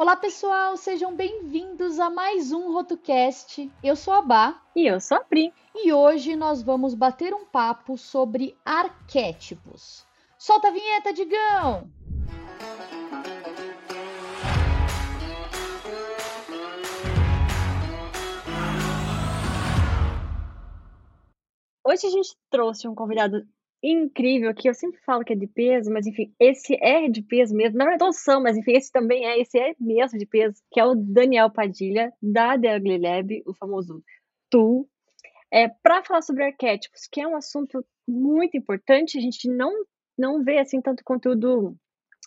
[0.00, 3.70] Olá, pessoal, sejam bem-vindos a mais um RotoCast.
[3.84, 4.58] Eu sou a Bá.
[4.74, 5.52] E eu sou a Pri.
[5.74, 10.06] E hoje nós vamos bater um papo sobre arquétipos.
[10.38, 11.90] Solta a vinheta, Digão!
[21.84, 23.46] Hoje a gente trouxe um convidado
[23.82, 27.54] incrível que eu sempre falo que é de peso, mas enfim, esse é de peso
[27.54, 27.78] mesmo.
[27.78, 27.96] Não é
[28.40, 32.12] mas enfim, esse também é, esse é mesmo de peso, que é o Daniel Padilha,
[32.20, 34.02] da The Lab, o famoso
[34.50, 34.86] Tu,
[35.50, 39.72] é, para falar sobre arquétipos, que é um assunto muito importante, a gente não,
[40.18, 41.76] não vê assim tanto conteúdo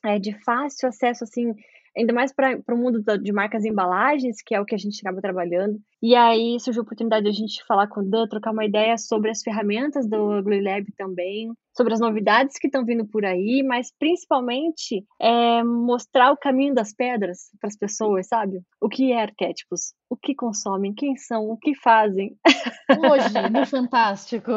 [0.03, 1.53] é, de fácil acesso assim
[1.95, 4.99] ainda mais para o mundo de marcas e embalagens, que é o que a gente
[5.01, 5.79] acaba trabalhando.
[6.01, 8.97] E aí surgiu a oportunidade de a gente falar com o Dan, trocar uma ideia
[8.97, 13.63] sobre as ferramentas do Ugly Lab também, sobre as novidades que estão vindo por aí,
[13.63, 18.61] mas principalmente é, mostrar o caminho das pedras para as pessoas, sabe?
[18.81, 22.35] O que é arquétipos, o que consomem, quem são, o que fazem.
[22.89, 24.51] Hoje, no Fantástico.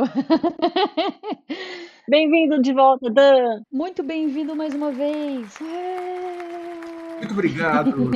[2.08, 3.62] Bem-vindo de volta, Dan!
[3.72, 5.58] Muito bem-vindo mais uma vez!
[7.26, 8.10] Muito obrigado.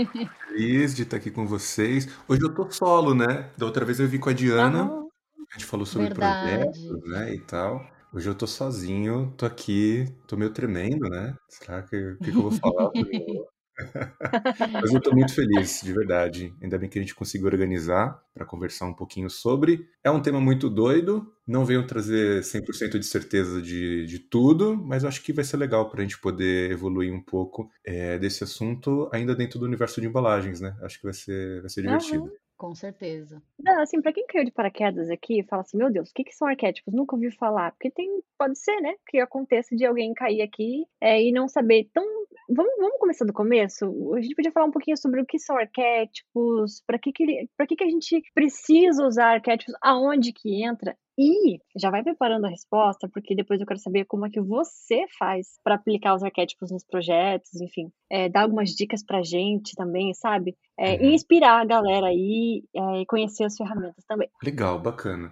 [0.47, 2.09] Feliz de estar aqui com vocês.
[2.29, 3.51] Hoje eu tô solo, né?
[3.59, 4.85] Da outra vez eu vim com a Diana.
[4.85, 6.49] A gente falou sobre Verdade.
[6.49, 7.85] projetos, né, e tal.
[8.15, 11.35] Hoje eu tô sozinho, tô aqui, tô meio tremendo, né?
[11.49, 12.91] Será que o que, que, eu vou falar?
[14.81, 16.55] Mas eu tô muito feliz, de verdade.
[16.63, 19.89] Ainda bem que a gente conseguiu organizar para conversar um pouquinho sobre.
[20.05, 25.05] É um tema muito doido, não venho trazer 100% de certeza de, de tudo, mas
[25.05, 29.11] acho que vai ser legal para a gente poder evoluir um pouco é, desse assunto
[29.13, 30.77] ainda dentro do universo de embalagens, né?
[30.83, 32.25] Acho que vai ser, vai ser divertido.
[32.25, 32.31] Uhum.
[32.61, 33.43] Com certeza.
[33.59, 36.35] Não, assim, para quem caiu de paraquedas aqui, fala assim, meu Deus, o que, que
[36.35, 36.93] são arquétipos?
[36.93, 37.73] Nunca ouvi falar.
[37.73, 41.89] Porque tem, pode ser, né, que aconteça de alguém cair aqui é, e não saber.
[41.91, 42.05] Então,
[42.51, 44.15] vamos, vamos começar do começo?
[44.15, 47.25] A gente podia falar um pouquinho sobre o que são arquétipos, para que, que,
[47.67, 50.95] que, que a gente precisa usar arquétipos, aonde que entra.
[51.23, 55.05] E já vai preparando a resposta, porque depois eu quero saber como é que você
[55.19, 60.15] faz para aplicar os arquétipos nos projetos, enfim, é, dar algumas dicas pra gente também,
[60.15, 60.57] sabe?
[60.79, 61.13] É, e uhum.
[61.13, 64.31] inspirar a galera aí é, e conhecer as ferramentas também.
[64.43, 65.31] Legal, bacana.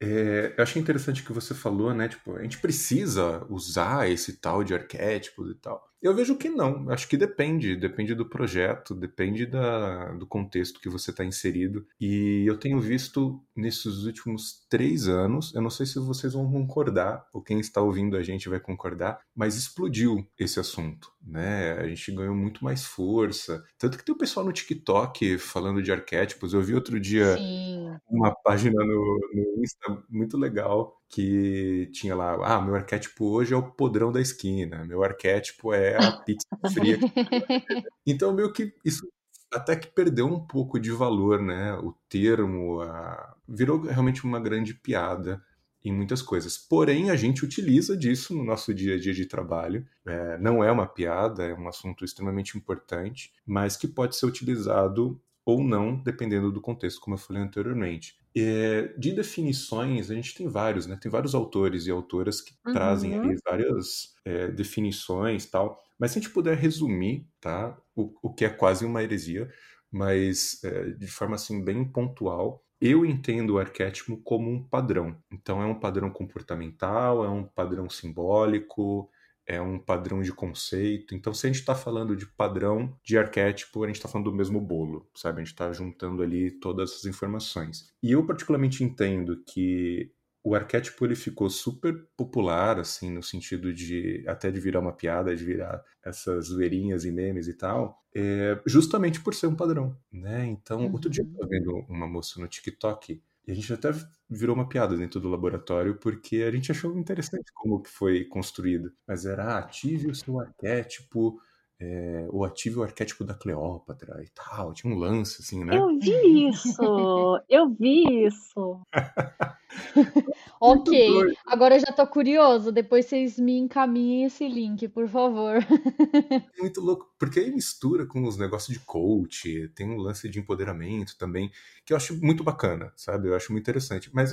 [0.00, 2.08] É, eu achei interessante que você falou, né?
[2.08, 5.82] Tipo, a gente precisa usar esse tal de arquétipos e tal.
[6.02, 6.90] Eu vejo que não.
[6.90, 7.76] Acho que depende.
[7.76, 11.86] Depende do projeto, depende da, do contexto que você está inserido.
[12.00, 17.26] E eu tenho visto nesses últimos três anos, eu não sei se vocês vão concordar,
[17.32, 21.10] ou quem está ouvindo a gente vai concordar, mas explodiu esse assunto.
[21.26, 21.72] Né?
[21.72, 23.64] A gente ganhou muito mais força.
[23.78, 26.52] Tanto que tem o pessoal no TikTok falando de arquétipos.
[26.52, 27.96] Eu vi outro dia Sim.
[28.08, 33.56] uma página no, no Insta muito legal que tinha lá, ah, meu arquétipo hoje é
[33.56, 36.98] o podrão da esquina, meu arquétipo é a pizza fria.
[38.06, 39.06] então, meio que isso
[39.52, 41.74] até que perdeu um pouco de valor, né?
[41.74, 43.36] O termo a...
[43.48, 45.42] virou realmente uma grande piada
[45.84, 46.58] em muitas coisas.
[46.58, 49.86] Porém, a gente utiliza disso no nosso dia a dia de trabalho.
[50.04, 55.20] É, não é uma piada, é um assunto extremamente importante, mas que pode ser utilizado
[55.46, 58.18] ou não, dependendo do contexto, como eu falei anteriormente.
[58.36, 60.98] É, de definições, a gente tem vários, né?
[61.00, 62.72] Tem vários autores e autoras que uhum.
[62.74, 65.80] trazem ali várias é, definições tal.
[65.96, 67.78] Mas se a gente puder resumir, tá?
[67.94, 69.48] O, o que é quase uma heresia,
[69.90, 75.16] mas é, de forma assim bem pontual, eu entendo o arquétipo como um padrão.
[75.32, 79.08] Então é um padrão comportamental, é um padrão simbólico,
[79.46, 81.14] é um padrão de conceito.
[81.14, 84.36] Então, se a gente está falando de padrão de arquétipo, a gente está falando do
[84.36, 85.40] mesmo bolo, sabe?
[85.40, 87.92] A gente está juntando ali todas essas informações.
[88.02, 90.12] E eu particularmente entendo que
[90.46, 95.34] o arquétipo ele ficou super popular, assim, no sentido de até de virar uma piada,
[95.34, 100.46] de virar essas zoeirinhas e memes e tal, é, justamente por ser um padrão, né?
[100.46, 100.92] Então, uhum.
[100.92, 103.90] outro dia eu estava vendo uma moça no TikTok e a gente até
[104.28, 108.92] virou uma piada dentro do laboratório, porque a gente achou interessante como foi construído.
[109.06, 111.40] Mas era, ah, ative o seu arquétipo,
[111.78, 114.72] é, ou ative o arquétipo da Cleópatra e tal.
[114.72, 115.76] Tinha um lance, assim, né?
[115.76, 117.40] Eu vi isso!
[117.48, 118.80] eu vi isso!
[120.60, 122.72] ok, agora eu já tô curioso.
[122.72, 125.58] Depois vocês me encaminhem esse link, por favor.
[126.58, 131.16] muito louco, porque aí mistura com os negócios de coach, tem um lance de empoderamento
[131.18, 131.50] também,
[131.84, 133.28] que eu acho muito bacana, sabe?
[133.28, 134.10] Eu acho muito interessante.
[134.14, 134.32] Mas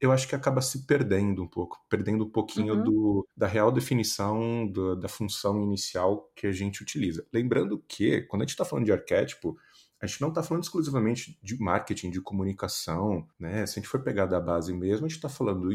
[0.00, 2.84] eu acho que acaba se perdendo um pouco, perdendo um pouquinho uhum.
[2.84, 7.26] do, da real definição do, da função inicial que a gente utiliza.
[7.32, 9.56] Lembrando que, quando a gente está falando de arquétipo,
[10.00, 13.66] a gente não está falando exclusivamente de marketing, de comunicação, né?
[13.66, 15.68] Se a gente for pegar da base mesmo, a gente está falando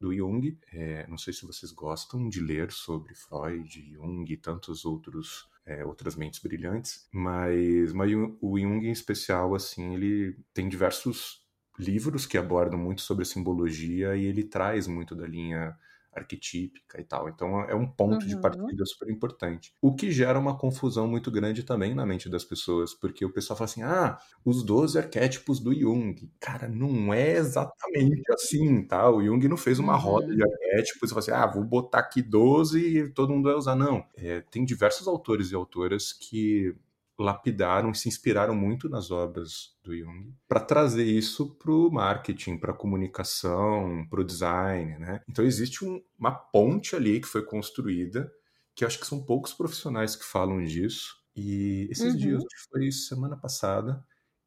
[0.00, 0.58] do Jung.
[0.72, 5.84] É, não sei se vocês gostam de ler sobre Freud, Jung e tantos outros é,
[5.84, 8.10] outras mentes brilhantes, mas, mas
[8.40, 11.46] o Jung em especial, assim, ele tem diversos
[11.78, 15.76] livros que abordam muito sobre a simbologia e ele traz muito da linha
[16.18, 17.28] arquetípica e tal.
[17.28, 18.28] Então é um ponto uhum.
[18.28, 19.72] de partida super importante.
[19.80, 23.56] O que gera uma confusão muito grande também na mente das pessoas, porque o pessoal
[23.56, 26.30] fala assim: ah, os 12 arquétipos do Jung.
[26.40, 29.08] Cara, não é exatamente assim, tá?
[29.10, 30.00] O Jung não fez uma uhum.
[30.00, 33.54] roda de arquétipos e falou assim: ah, vou botar aqui 12 e todo mundo vai
[33.54, 33.76] usar.
[33.76, 34.04] Não.
[34.16, 36.74] É, tem diversos autores e autoras que
[37.18, 42.72] lapidaram, se inspiraram muito nas obras do Jung para trazer isso para o marketing, para
[42.72, 45.20] a comunicação, para o design, né?
[45.28, 48.30] Então existe um, uma ponte ali que foi construída,
[48.74, 51.16] que acho que são poucos profissionais que falam disso.
[51.34, 52.18] E esses uhum.
[52.18, 54.04] dias, foi semana passada,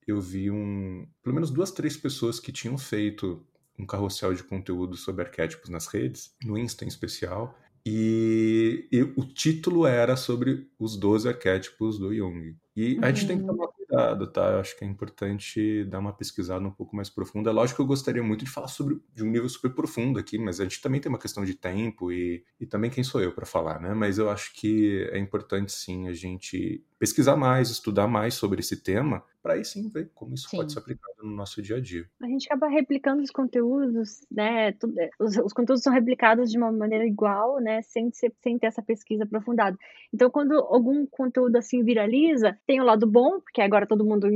[0.07, 3.45] eu vi um, pelo menos duas, três pessoas que tinham feito
[3.77, 9.25] um carrossel de conteúdo sobre arquétipos nas redes, no Insta em especial, e, e, o
[9.25, 12.55] título era sobre os 12 arquétipos do Jung.
[12.75, 13.49] E a gente tem que uhum.
[13.49, 14.51] tomar cuidado, tá?
[14.51, 17.49] Eu acho que é importante dar uma pesquisada um pouco mais profunda.
[17.49, 20.37] É lógico que eu gostaria muito de falar sobre de um nível super profundo aqui,
[20.37, 23.33] mas a gente também tem uma questão de tempo e, e também quem sou eu
[23.33, 23.93] para falar, né?
[23.93, 28.81] Mas eu acho que é importante sim a gente pesquisar mais, estudar mais sobre esse
[28.81, 30.57] tema, para aí sim ver como isso sim.
[30.57, 32.07] pode ser aplicado no nosso dia a dia.
[32.21, 34.73] A gente acaba replicando os conteúdos, né?
[35.19, 37.81] Os, os conteúdos são replicados de uma maneira igual, né?
[37.81, 39.75] Sem, sem ter essa pesquisa aprofundada.
[40.13, 44.27] Então, quando algum conteúdo assim viraliza, tem o lado bom, porque agora todo mundo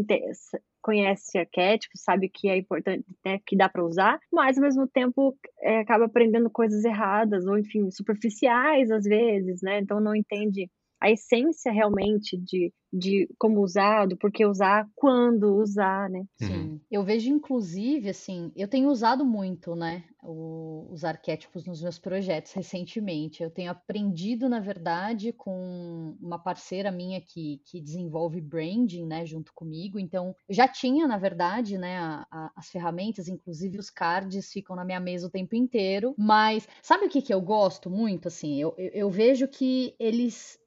[0.82, 5.36] conhece arquétipos, sabe que é importante, né, que dá para usar, mas ao mesmo tempo
[5.62, 9.80] é, acaba aprendendo coisas erradas ou enfim superficiais às vezes, né?
[9.80, 10.70] Então não entende
[11.06, 16.26] a essência realmente de, de como usar, do porquê usar, quando usar, né?
[16.36, 16.54] Sim.
[16.54, 16.80] Uhum.
[16.90, 22.54] Eu vejo, inclusive, assim, eu tenho usado muito, né, o, os arquétipos nos meus projetos
[22.54, 23.44] recentemente.
[23.44, 29.54] Eu tenho aprendido, na verdade, com uma parceira minha que, que desenvolve branding, né, junto
[29.54, 30.00] comigo.
[30.00, 34.76] Então, eu já tinha, na verdade, né, a, a, as ferramentas, inclusive os cards ficam
[34.76, 36.16] na minha mesa o tempo inteiro.
[36.18, 38.28] Mas sabe o que, que eu gosto muito?
[38.28, 40.60] Assim, eu, eu, eu vejo que eles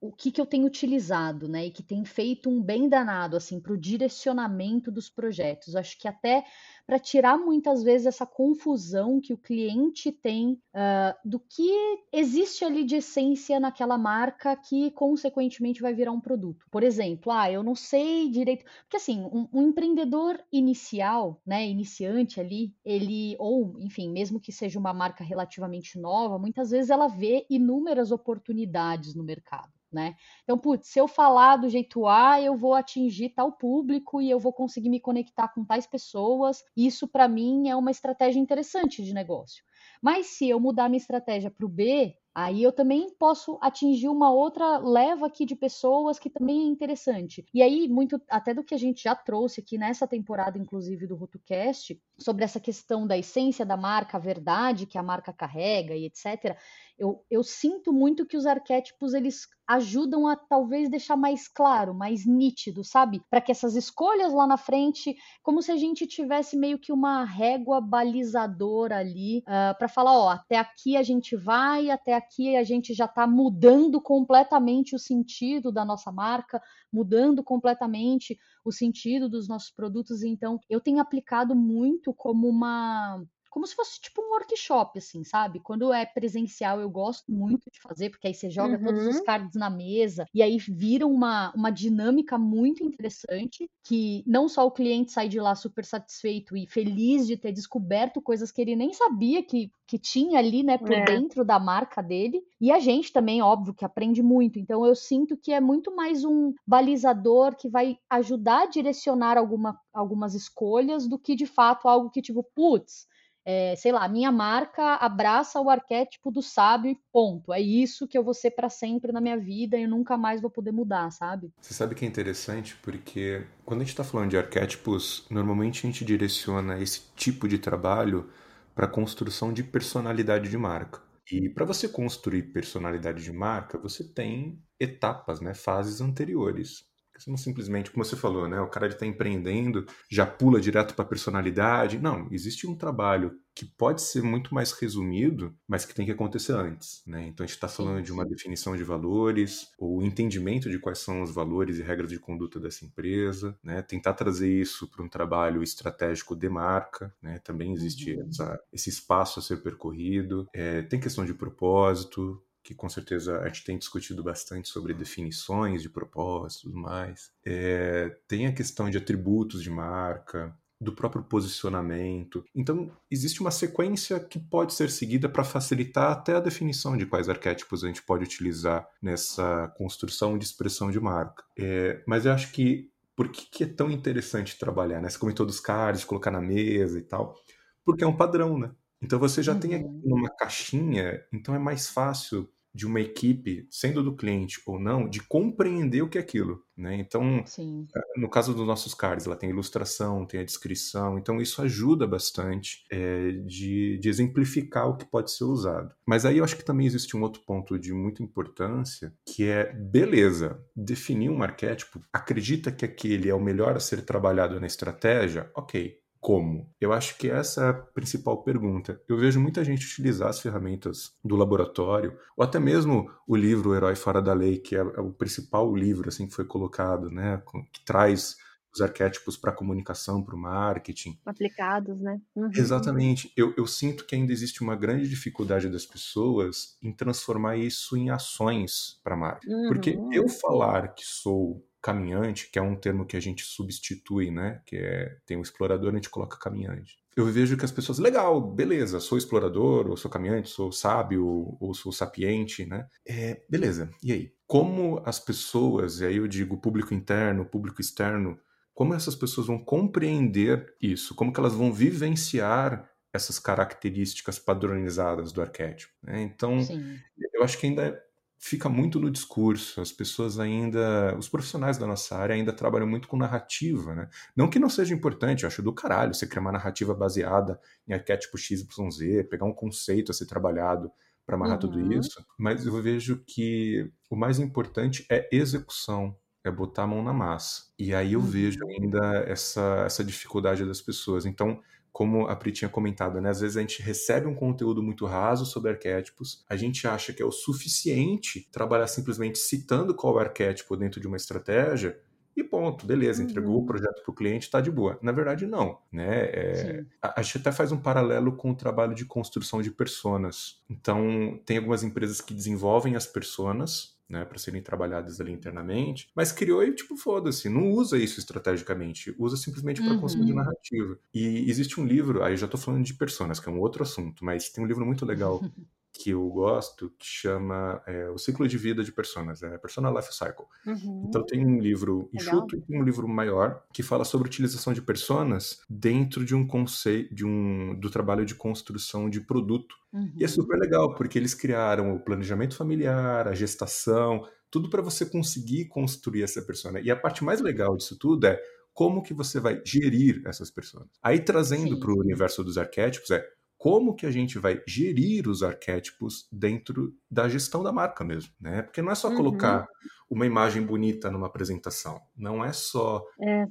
[0.00, 3.58] o que, que eu tenho utilizado, né, e que tem feito um bem danado assim
[3.58, 5.74] para o direcionamento dos projetos.
[5.74, 6.44] Acho que até
[6.86, 11.70] para tirar muitas vezes essa confusão que o cliente tem uh, do que
[12.12, 16.66] existe ali de essência naquela marca que consequentemente vai virar um produto.
[16.70, 22.40] Por exemplo, ah, eu não sei direito, porque assim, um, um empreendedor inicial, né, iniciante
[22.40, 27.46] ali, ele ou, enfim, mesmo que seja uma marca relativamente nova, muitas vezes ela vê
[27.48, 30.14] inúmeras oportunidades no mercado né?
[30.42, 34.38] Então, putz, se eu falar do jeito A, eu vou atingir tal público e eu
[34.38, 36.62] vou conseguir me conectar com tais pessoas.
[36.76, 39.64] Isso, para mim, é uma estratégia interessante de negócio.
[40.00, 44.32] Mas se eu mudar minha estratégia para o B, Aí eu também posso atingir uma
[44.32, 47.44] outra leva aqui de pessoas que também é interessante.
[47.52, 51.14] E aí, muito até do que a gente já trouxe aqui nessa temporada, inclusive, do
[51.14, 56.06] RotoCast, sobre essa questão da essência da marca, a verdade que a marca carrega e
[56.06, 56.56] etc
[57.02, 62.24] eu, eu sinto muito que os arquétipos eles ajudam a talvez deixar mais claro, mais
[62.24, 63.20] nítido, sabe?
[63.28, 67.24] Para que essas escolhas lá na frente, como se a gente tivesse meio que uma
[67.24, 72.54] régua balizadora ali uh, ah, para falar, ó, até aqui a gente vai, até aqui
[72.54, 76.62] a gente já está mudando completamente o sentido da nossa marca,
[76.92, 80.22] mudando completamente o sentido dos nossos produtos.
[80.22, 85.60] Então, eu tenho aplicado muito como uma como se fosse tipo um workshop, assim, sabe?
[85.60, 88.84] Quando é presencial, eu gosto muito de fazer, porque aí você joga uhum.
[88.84, 89.24] todos os uhum.
[89.24, 94.70] cards na mesa e aí vira uma, uma dinâmica muito interessante que não só o
[94.70, 98.94] cliente sai de lá super satisfeito e feliz de ter descoberto coisas que ele nem
[98.94, 101.04] sabia que, que tinha ali, né, por é.
[101.04, 102.42] dentro da marca dele.
[102.58, 104.58] E a gente também, óbvio, que aprende muito.
[104.58, 109.78] Então eu sinto que é muito mais um balizador que vai ajudar a direcionar alguma,
[109.92, 113.11] algumas escolhas do que de fato algo que tipo, putz,
[113.44, 117.52] é, sei lá, minha marca abraça o arquétipo do sábio e ponto.
[117.52, 120.50] É isso que eu vou ser para sempre na minha vida e nunca mais vou
[120.50, 121.52] poder mudar, sabe?
[121.60, 125.90] Você sabe que é interessante porque quando a gente está falando de arquétipos, normalmente a
[125.90, 128.30] gente direciona esse tipo de trabalho
[128.74, 131.00] para construção de personalidade de marca.
[131.30, 136.84] E para você construir personalidade de marca, você tem etapas, né, fases anteriores.
[137.26, 138.60] Não simplesmente, como você falou, né?
[138.60, 141.98] O cara está empreendendo, já pula direto para a personalidade.
[141.98, 146.52] Não, existe um trabalho que pode ser muito mais resumido, mas que tem que acontecer
[146.52, 147.26] antes, né?
[147.26, 150.98] Então a gente está falando de uma definição de valores, ou o entendimento de quais
[150.98, 153.82] são os valores e regras de conduta dessa empresa, né?
[153.82, 157.38] Tentar trazer isso para um trabalho estratégico de marca, né?
[157.40, 158.28] Também existe uhum.
[158.28, 160.48] essa, esse espaço a ser percorrido.
[160.54, 165.82] É, tem questão de propósito, que com certeza a gente tem discutido bastante sobre definições
[165.82, 167.30] de propósito e tudo mais.
[167.44, 172.44] É, tem a questão de atributos de marca, do próprio posicionamento.
[172.54, 177.28] Então, existe uma sequência que pode ser seguida para facilitar até a definição de quais
[177.28, 181.44] arquétipos a gente pode utilizar nessa construção de expressão de marca.
[181.56, 185.08] É, mas eu acho que por que, que, é tão interessante trabalhar, né?
[185.08, 187.36] Você comentou dos cards, colocar na mesa e tal,
[187.84, 188.70] porque é um padrão, né?
[189.02, 189.60] Então você já uhum.
[189.60, 190.02] tem aqui uhum.
[190.04, 195.20] numa caixinha, então é mais fácil de uma equipe, sendo do cliente ou não, de
[195.20, 196.96] compreender o que é aquilo, né?
[196.96, 197.86] Então, Sim.
[197.94, 202.06] Eh, no caso dos nossos cards, ela tem ilustração, tem a descrição, então isso ajuda
[202.06, 205.94] bastante é, de, de, exemplificar o que pode ser usado.
[206.06, 209.70] Mas aí eu acho que também existe um outro ponto de muita importância, que é,
[209.74, 215.50] beleza, definir um arquétipo, acredita que aquele é o melhor a ser trabalhado na estratégia,
[215.54, 216.72] ok, como?
[216.80, 219.02] Eu acho que essa é a principal pergunta.
[219.08, 223.74] Eu vejo muita gente utilizar as ferramentas do laboratório, ou até mesmo o livro o
[223.74, 227.42] Herói Fora da Lei, que é, é o principal livro assim que foi colocado, né,
[227.72, 228.36] que traz
[228.72, 231.18] os arquétipos para a comunicação, para o marketing.
[231.26, 232.20] Aplicados, né?
[232.36, 232.50] Uhum.
[232.54, 233.30] Exatamente.
[233.36, 238.10] Eu, eu, sinto que ainda existe uma grande dificuldade das pessoas em transformar isso em
[238.10, 239.52] ações para marketing.
[239.52, 239.68] Uhum.
[239.68, 244.62] Porque eu falar que sou caminhante, que é um termo que a gente substitui, né?
[244.64, 246.96] Que é tem um explorador, a gente coloca caminhante.
[247.14, 251.74] Eu vejo que as pessoas, legal, beleza, sou explorador, ou sou caminhante, sou sábio, ou
[251.74, 252.86] sou sapiente, né?
[253.06, 254.32] É, beleza, e aí?
[254.46, 258.38] Como as pessoas, e aí eu digo público interno, público externo,
[258.74, 261.14] como essas pessoas vão compreender isso?
[261.14, 265.92] Como que elas vão vivenciar essas características padronizadas do arquétipo?
[266.02, 266.22] Né?
[266.22, 266.98] Então, Sim.
[267.34, 268.02] eu acho que ainda
[268.42, 269.80] fica muito no discurso.
[269.80, 274.08] As pessoas ainda, os profissionais da nossa área ainda trabalham muito com narrativa, né?
[274.36, 277.92] Não que não seja importante, eu acho do caralho você criar uma narrativa baseada em
[277.94, 280.90] arquétipo XYZ, pegar um conceito a ser trabalhado
[281.24, 281.60] para amarrar uhum.
[281.60, 287.00] tudo isso, mas eu vejo que o mais importante é execução, é botar a mão
[287.00, 287.66] na massa.
[287.78, 288.26] E aí eu uhum.
[288.26, 291.24] vejo ainda essa, essa dificuldade das pessoas.
[291.24, 293.30] Então, como a Pri tinha comentado, né?
[293.30, 297.22] Às vezes a gente recebe um conteúdo muito raso sobre arquétipos, a gente acha que
[297.22, 301.98] é o suficiente trabalhar simplesmente citando qual é arquétipo dentro de uma estratégia
[302.34, 303.62] e ponto, beleza, entregou uhum.
[303.62, 304.98] o projeto para o cliente, está de boa.
[305.02, 305.78] Na verdade, não.
[305.92, 306.24] Né?
[306.24, 310.62] É, a, a, gente até faz um paralelo com o trabalho de construção de personas.
[310.68, 316.30] Então, tem algumas empresas que desenvolvem as personas né, para serem trabalhadas ali internamente, mas
[316.30, 320.00] criou e tipo, foda-se, não usa isso estrategicamente, usa simplesmente para uhum.
[320.00, 320.98] construir narrativa.
[321.14, 323.82] E existe um livro, aí eu já tô falando de personas, que é um outro
[323.82, 325.40] assunto, mas tem um livro muito legal
[325.92, 330.12] que eu gosto que chama é, O Ciclo de Vida de Personas, é Persona Life
[330.12, 330.46] Cycle.
[330.66, 331.04] Uhum.
[331.06, 332.66] Então tem um livro enxuto Legal.
[332.70, 337.26] e um livro maior que fala sobre utilização de personas dentro de um conceito de
[337.26, 339.76] um do trabalho de construção de produto.
[339.92, 340.12] Uhum.
[340.16, 340.32] E é uhum.
[340.32, 346.22] super legal porque eles criaram o planejamento familiar, a gestação, tudo para você conseguir construir
[346.22, 346.80] essa persona.
[346.80, 348.40] E a parte mais legal disso tudo é
[348.72, 350.86] como que você vai gerir essas pessoas.
[351.02, 353.22] Aí trazendo para o universo dos arquétipos é
[353.62, 358.62] como que a gente vai gerir os arquétipos dentro da gestão da marca mesmo, né?
[358.62, 359.16] Porque não é só uhum.
[359.16, 359.68] colocar
[360.10, 363.04] uma imagem bonita numa apresentação, não é só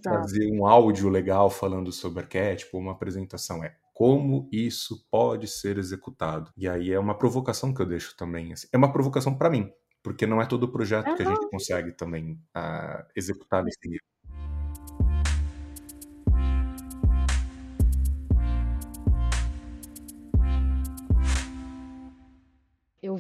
[0.03, 6.51] trazer um áudio legal falando sobre arquétipo, uma apresentação é como isso pode ser executado.
[6.57, 8.67] E aí é uma provocação que eu deixo também, assim.
[8.69, 9.71] é uma provocação para mim,
[10.03, 11.15] porque não é todo projeto uhum.
[11.15, 14.05] que a gente consegue também uh, executar nesse nível.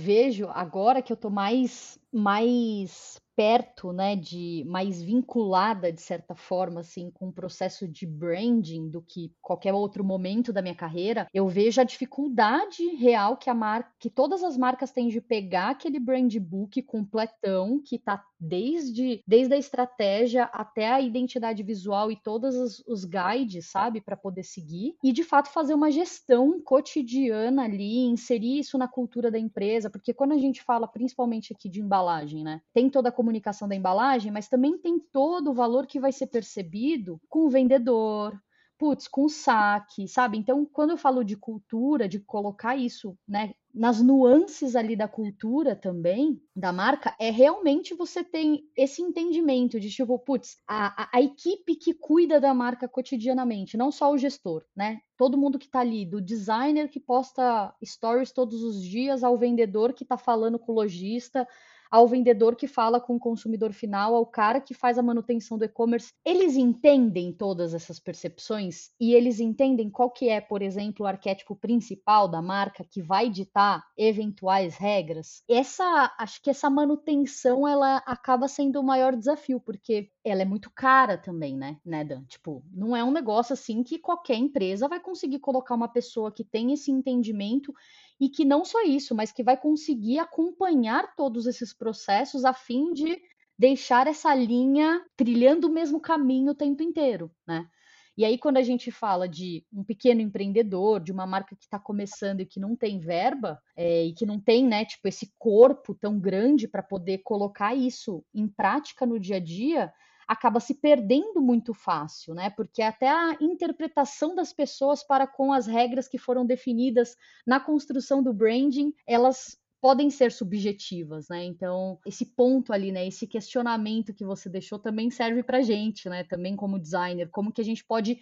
[0.01, 6.81] Vejo agora que eu tô mais mais perto, né, de mais vinculada de certa forma
[6.81, 11.47] assim com o processo de branding do que qualquer outro momento da minha carreira, eu
[11.47, 15.99] vejo a dificuldade real que a marca, que todas as marcas têm de pegar aquele
[15.99, 22.55] brand book completão que tá desde desde a estratégia até a identidade visual e todos
[22.55, 28.05] os, os guides, sabe, para poder seguir e de fato fazer uma gestão cotidiana ali,
[28.05, 32.43] inserir isso na cultura da empresa, porque quando a gente fala principalmente aqui de embalagem,
[32.43, 36.11] né, tem toda a comunicação da embalagem, mas também tem todo o valor que vai
[36.11, 38.35] ser percebido com o vendedor,
[38.79, 40.39] putz, com o saque, sabe?
[40.39, 45.75] Então, quando eu falo de cultura, de colocar isso, né, nas nuances ali da cultura
[45.75, 51.21] também, da marca, é realmente você tem esse entendimento de tipo, putz, a, a, a
[51.21, 54.99] equipe que cuida da marca cotidianamente, não só o gestor, né?
[55.15, 59.93] Todo mundo que tá ali, do designer que posta stories todos os dias, ao vendedor
[59.93, 61.47] que tá falando com o lojista,
[61.91, 65.65] ao vendedor que fala com o consumidor final, ao cara que faz a manutenção do
[65.65, 71.07] e-commerce, eles entendem todas essas percepções e eles entendem qual que é, por exemplo, o
[71.07, 75.43] arquétipo principal da marca que vai ditar eventuais regras.
[75.49, 80.71] Essa, acho que essa manutenção ela acaba sendo o maior desafio, porque ela é muito
[80.73, 82.23] cara também, né, né, Dan?
[82.25, 86.45] Tipo, não é um negócio assim que qualquer empresa vai conseguir colocar uma pessoa que
[86.45, 87.73] tem esse entendimento
[88.21, 92.93] e que não só isso, mas que vai conseguir acompanhar todos esses processos a fim
[92.93, 93.19] de
[93.57, 97.67] deixar essa linha trilhando o mesmo caminho o tempo inteiro, né?
[98.15, 101.79] E aí, quando a gente fala de um pequeno empreendedor, de uma marca que está
[101.79, 105.95] começando e que não tem verba, é, e que não tem, né, tipo, esse corpo
[105.95, 109.91] tão grande para poder colocar isso em prática no dia a dia,
[110.31, 112.49] acaba se perdendo muito fácil, né?
[112.51, 118.23] Porque até a interpretação das pessoas para com as regras que foram definidas na construção
[118.23, 121.43] do branding, elas podem ser subjetivas, né?
[121.43, 126.23] Então, esse ponto ali, né, esse questionamento que você deixou também serve para gente, né?
[126.23, 128.17] Também como designer, como que a gente pode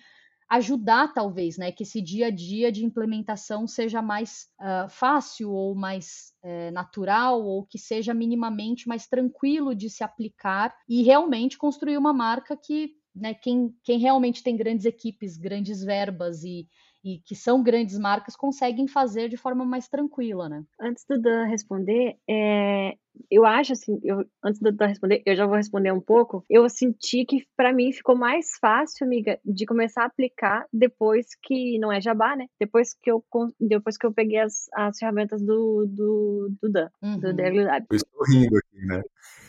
[0.50, 5.76] ajudar, talvez, né, que esse dia a dia de implementação seja mais uh, fácil ou
[5.76, 11.98] mais uh, natural ou que seja minimamente mais tranquilo de se aplicar e realmente construir
[11.98, 16.68] uma marca que, né, quem, quem realmente tem grandes equipes, grandes verbas e
[17.04, 20.64] e que são grandes marcas conseguem fazer de forma mais tranquila, né?
[20.82, 22.98] Antes do Dan responder, é,
[23.30, 26.44] eu acho assim, eu, antes do Dan responder, eu já vou responder um pouco.
[26.50, 31.78] Eu senti que para mim ficou mais fácil, amiga, de começar a aplicar depois que
[31.80, 32.48] não é Jabá, né?
[32.60, 33.24] Depois que eu
[33.60, 37.20] depois que eu peguei as, as ferramentas do, do, do Dan, uhum.
[37.20, 37.86] do DWW.
[37.90, 39.04] Eu estou rindo aqui, né?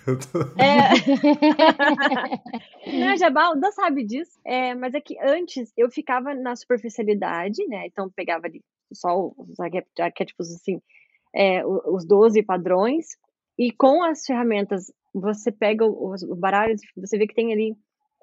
[0.05, 0.41] Tô...
[0.61, 0.91] É.
[2.99, 4.39] não, Jabal, não sabe disso.
[4.45, 7.87] É, mas é que antes eu ficava na superficialidade, né?
[7.87, 8.63] Então pegava ali
[8.93, 9.59] só os
[9.99, 10.81] arquétipos assim,
[11.35, 13.17] é, os 12 padrões,
[13.61, 17.77] e com as ferramentas você pega os baralhos, você vê que tem ali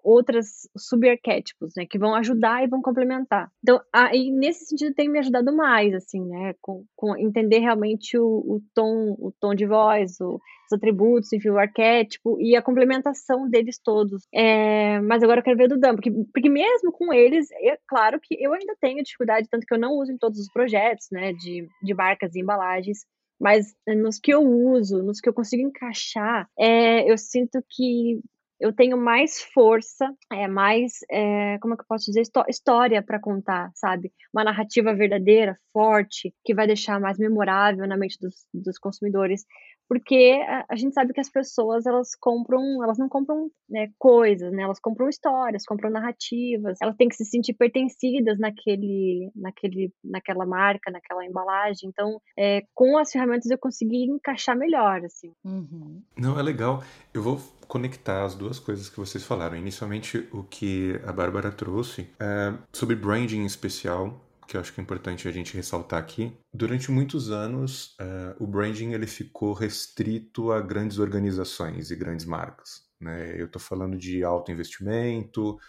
[0.03, 3.51] outras subarquétipos, né, que vão ajudar e vão complementar.
[3.61, 8.23] Então, aí nesse sentido tem me ajudado mais, assim, né, com, com entender realmente o,
[8.25, 13.49] o, tom, o tom de voz, o, os atributos, enfim, o arquétipo e a complementação
[13.49, 14.23] deles todos.
[14.33, 18.17] É, mas agora eu quero ver do Dan, porque, porque mesmo com eles, é claro
[18.21, 21.33] que eu ainda tenho dificuldade, tanto que eu não uso em todos os projetos, né,
[21.33, 22.99] de, de marcas e embalagens,
[23.39, 28.19] mas nos que eu uso, nos que eu consigo encaixar, é, eu sinto que
[28.59, 33.19] eu tenho mais força, é mais, é, como é que eu posso dizer, história para
[33.19, 34.11] contar, sabe?
[34.33, 39.45] Uma narrativa verdadeira, forte, que vai deixar mais memorável na mente dos, dos consumidores
[39.87, 44.51] porque a, a, gente sabe que as pessoas elas compram, elas não compram né, coisas,
[44.51, 44.63] né?
[44.63, 50.91] Elas compram histórias, compram narrativas, elas têm que se sentir pertencidas naquele, naquele, naquela marca,
[50.91, 51.89] naquela embalagem.
[51.89, 55.31] Então, é, com as ferramentas eu consegui encaixar melhor, assim.
[55.43, 56.01] Uhum.
[56.17, 56.83] Não é legal.
[57.13, 59.57] Eu vou conectar as duas coisas que vocês falaram.
[59.57, 64.79] Inicialmente, o que a Bárbara trouxe é, sobre branding em especial que eu acho que
[64.79, 66.35] é importante a gente ressaltar aqui.
[66.53, 72.87] Durante muitos anos, uh, o branding ele ficou restrito a grandes organizações e grandes marcas.
[72.99, 73.39] Né?
[73.39, 75.59] Eu estou falando de alto investimento,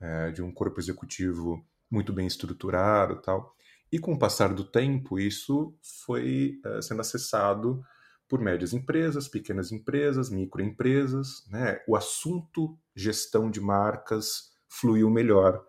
[0.00, 3.54] uh, de um corpo executivo muito bem estruturado tal.
[3.90, 7.82] E com o passar do tempo, isso foi uh, sendo acessado
[8.28, 11.44] por médias empresas, pequenas empresas, microempresas.
[11.50, 11.80] Né?
[11.88, 15.64] O assunto gestão de marcas fluiu melhor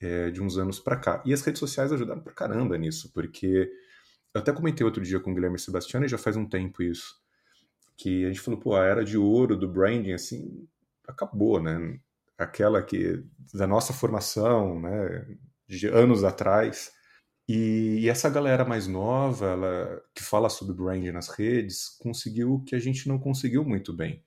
[0.00, 1.22] é, de uns anos para cá.
[1.24, 3.70] E as redes sociais ajudaram pra caramba nisso, porque
[4.34, 7.16] eu até comentei outro dia com o Guilherme Sebastiano, e já faz um tempo isso,
[7.96, 10.68] que a gente falou, pô, a era de ouro do branding, assim,
[11.06, 11.98] acabou, né?
[12.36, 15.26] Aquela que, da nossa formação, né,
[15.66, 16.92] de anos atrás.
[17.48, 22.64] E, e essa galera mais nova, ela, que fala sobre branding nas redes, conseguiu o
[22.64, 24.24] que a gente não conseguiu muito bem,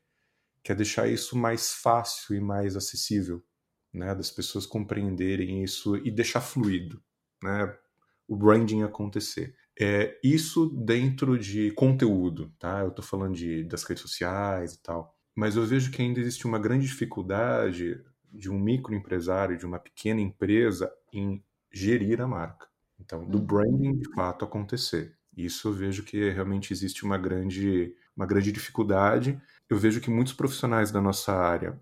[0.63, 3.41] que é deixar isso mais fácil e mais acessível
[3.93, 7.01] né, das pessoas compreenderem isso e deixar fluido,
[7.43, 7.75] né,
[8.27, 9.55] o branding acontecer.
[9.79, 12.81] É, isso dentro de conteúdo, tá?
[12.81, 16.45] Eu estou falando de, das redes sociais e tal, mas eu vejo que ainda existe
[16.45, 18.01] uma grande dificuldade
[18.31, 22.67] de um microempresário, de uma pequena empresa em gerir a marca.
[22.99, 23.45] Então, do uhum.
[23.45, 25.15] branding de fato acontecer.
[25.35, 29.41] Isso eu vejo que realmente existe uma grande, uma grande dificuldade.
[29.69, 31.79] Eu vejo que muitos profissionais da nossa área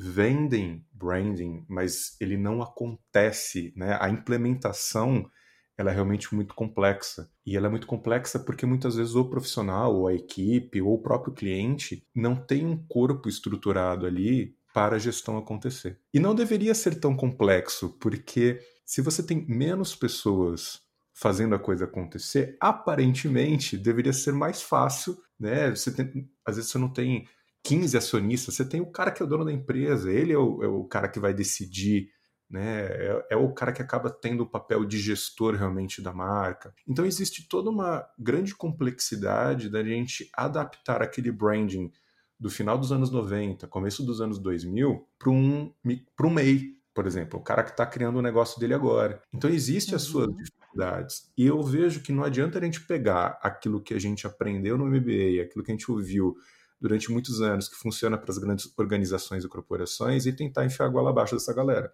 [0.00, 3.98] vendem branding, mas ele não acontece, né?
[4.00, 5.28] A implementação
[5.76, 7.30] ela é realmente muito complexa.
[7.44, 11.02] E ela é muito complexa porque muitas vezes o profissional, ou a equipe, ou o
[11.02, 15.98] próprio cliente não tem um corpo estruturado ali para a gestão acontecer.
[16.12, 20.82] E não deveria ser tão complexo, porque se você tem menos pessoas
[21.14, 25.70] fazendo a coisa acontecer, aparentemente deveria ser mais fácil, né?
[25.70, 27.26] Você tem, às vezes você não tem
[27.62, 30.62] 15 acionistas, você tem o cara que é o dono da empresa, ele é o,
[30.62, 32.10] é o cara que vai decidir,
[32.48, 32.86] né?
[32.86, 36.74] É, é, o cara que acaba tendo o papel de gestor realmente da marca.
[36.88, 41.92] Então existe toda uma grande complexidade da gente adaptar aquele branding
[42.40, 47.38] do final dos anos 90, começo dos anos 2000, para um, um MEI, por exemplo,
[47.38, 49.22] o cara que está criando o negócio dele agora.
[49.32, 50.36] Então, existem as suas uhum.
[50.36, 51.30] dificuldades.
[51.36, 54.86] E eu vejo que não adianta a gente pegar aquilo que a gente aprendeu no
[54.86, 56.34] MBA, aquilo que a gente ouviu
[56.80, 60.88] durante muitos anos, que funciona para as grandes organizações e corporações, e tentar enfiar a
[60.88, 61.92] goela abaixo dessa galera.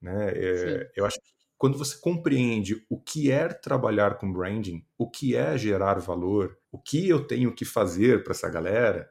[0.00, 0.32] Né?
[0.34, 5.34] É, eu acho que quando você compreende o que é trabalhar com branding, o que
[5.34, 9.08] é gerar valor, o que eu tenho que fazer para essa galera,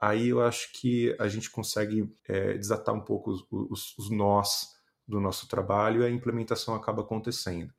[0.00, 4.68] aí eu acho que a gente consegue é, desatar um pouco os, os, os, nós
[5.06, 7.72] do nosso trabalho e a implementação acaba acontecendo.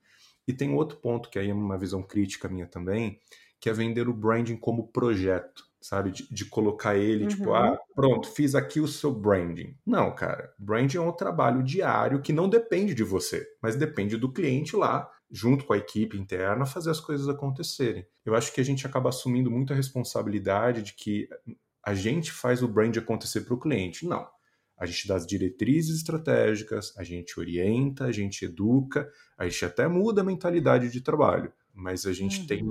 [0.48, 3.20] E tem outro ponto que aí é uma visão crítica minha também,
[3.62, 6.12] que é vender o branding como projeto, sabe?
[6.12, 7.52] De, de colocar ele, tipo, uhum.
[7.52, 9.78] tipo, ah, pronto, fiz aqui o seu branding.
[9.86, 14.34] Não, cara, branding é um trabalho diário que não depende de você, mas depende do
[14.34, 18.06] cliente lá junto com a equipe interna, fazer as coisas acontecerem.
[18.26, 21.30] Eu acho que a gente acaba assumindo muita responsabilidade de que
[21.86, 24.06] a gente faz o brand acontecer para o cliente.
[24.06, 24.28] Não.
[24.78, 29.88] A gente dá as diretrizes estratégicas, a gente orienta, a gente educa, a gente até
[29.88, 32.48] muda a mentalidade de trabalho, mas a gente uhum.
[32.48, 32.66] tem,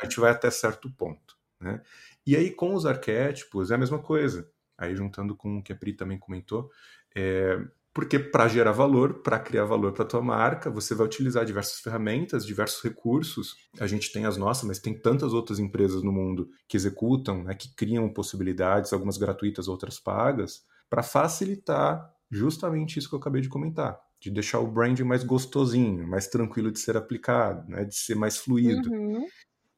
[0.00, 1.80] a gente vai até certo ponto, né?
[2.26, 4.48] E aí com os arquétipos é a mesma coisa.
[4.76, 6.68] Aí juntando com o que a Pri também comentou,
[7.14, 7.60] é,
[7.94, 11.78] porque para gerar valor, para criar valor para a tua marca, você vai utilizar diversas
[11.78, 13.56] ferramentas, diversos recursos.
[13.78, 17.54] A gente tem as nossas, mas tem tantas outras empresas no mundo que executam, né,
[17.54, 23.48] que criam possibilidades, algumas gratuitas, outras pagas, para facilitar justamente isso que eu acabei de
[23.48, 28.14] comentar, de deixar o branding mais gostosinho, mais tranquilo de ser aplicado, né, de ser
[28.14, 28.90] mais fluido.
[28.90, 29.26] Uhum.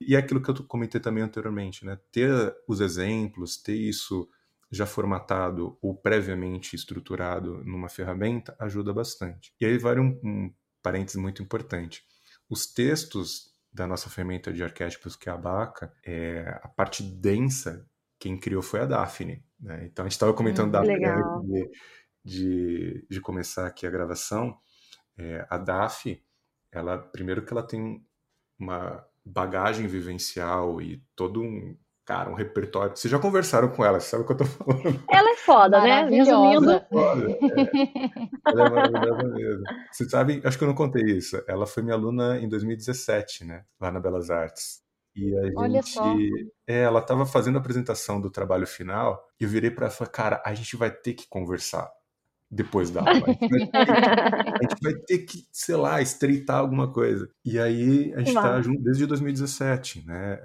[0.01, 4.29] E é aquilo que eu comentei também anteriormente, né, ter os exemplos, ter isso
[4.71, 9.53] já formatado ou previamente estruturado numa ferramenta ajuda bastante.
[9.61, 12.05] E aí vale um, um parênteses muito importante.
[12.49, 17.85] Os textos da nossa ferramenta de arquétipos, que é a Baca, é, a parte densa,
[18.17, 19.45] quem criou foi a Daphne.
[19.59, 19.87] Né?
[19.87, 21.69] Então a gente estava comentando hum, Daphne
[22.27, 24.59] de, de, começar aqui a gravação.
[25.17, 26.23] É, a Daphne,
[26.73, 28.05] ela primeiro que ela tem
[28.59, 32.97] uma bagagem vivencial e todo um cara, um repertório.
[32.97, 35.05] Vocês já conversaram com ela, sabe o que eu tô falando?
[35.11, 36.05] Ela é foda, né?
[36.09, 36.71] Resumindo.
[36.71, 37.39] Ela é, foda, é.
[38.47, 39.65] ela é maravilhosa mesmo.
[39.93, 41.43] Vocês sabem, acho que eu não contei isso.
[41.49, 43.65] Ela foi minha aluna em 2017, né?
[43.81, 44.81] Lá na Belas Artes.
[45.17, 45.93] E a Olha gente.
[45.93, 46.15] Só.
[46.67, 49.97] É, ela estava fazendo a apresentação do trabalho final e eu virei para ela e
[49.97, 51.91] falei, cara, a gente vai ter que conversar
[52.51, 53.13] depois da aula.
[53.27, 57.29] A gente, a gente, vai ter que, sei lá, estreitar alguma coisa.
[57.45, 60.41] E aí a gente está junto desde 2017, né?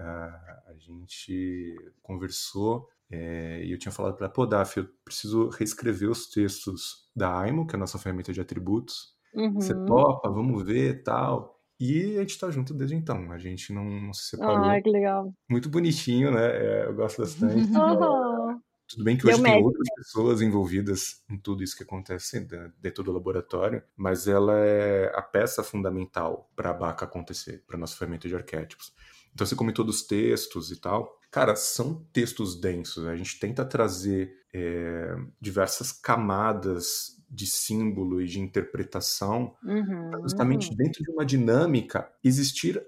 [0.91, 7.09] gente conversou é, e eu tinha falado para pô, Daf, eu preciso reescrever os textos
[7.15, 9.13] da AIMO, que é a nossa ferramenta de atributos.
[9.33, 9.55] Uhum.
[9.55, 11.57] Você topa, vamos ver tal.
[11.79, 13.31] E a gente tá junto desde então.
[13.31, 14.63] A gente não, não se separou.
[14.63, 15.33] Ah, que legal.
[15.49, 16.45] Muito bonitinho, né?
[16.45, 17.55] É, eu gosto bastante.
[17.55, 18.40] Uhum.
[18.91, 22.45] Tudo bem que hoje tem outras pessoas envolvidas em tudo isso que acontece
[22.79, 27.95] dentro do laboratório, mas ela é a peça fundamental para a BACA acontecer, para nossa
[27.95, 28.93] ferramenta de arquétipos.
[29.33, 31.17] Então você comentou dos textos e tal.
[31.29, 33.05] Cara, são textos densos.
[33.07, 40.21] A gente tenta trazer é, diversas camadas de símbolo e de interpretação, uhum.
[40.23, 42.85] justamente dentro de uma dinâmica existir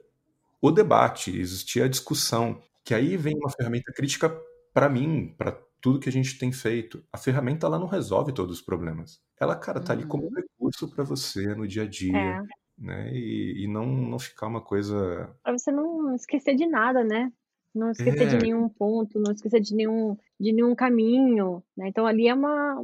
[0.61, 2.61] o debate, existir a discussão.
[2.83, 4.29] Que aí vem uma ferramenta crítica
[4.73, 7.03] para mim, para tudo que a gente tem feito.
[7.13, 9.19] A ferramenta ela não resolve todos os problemas.
[9.39, 9.99] Ela, cara, tá uhum.
[9.99, 10.33] ali como um uhum.
[10.33, 12.17] recurso para você no dia a dia.
[12.17, 13.11] É né?
[13.13, 15.29] E, e não, não ficar uma coisa.
[15.43, 17.31] Pra você não esquecer de nada, né?
[17.73, 18.25] Não esquecer é.
[18.25, 21.87] de nenhum ponto, não esquecer de nenhum, de nenhum caminho, né?
[21.87, 22.77] Então ali é uma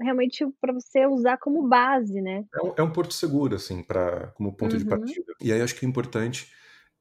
[0.00, 2.44] realmente para você usar como base, né?
[2.54, 4.78] É um, é um porto seguro, assim, para como ponto uhum.
[4.78, 5.32] de partida.
[5.40, 6.52] E aí acho que é importante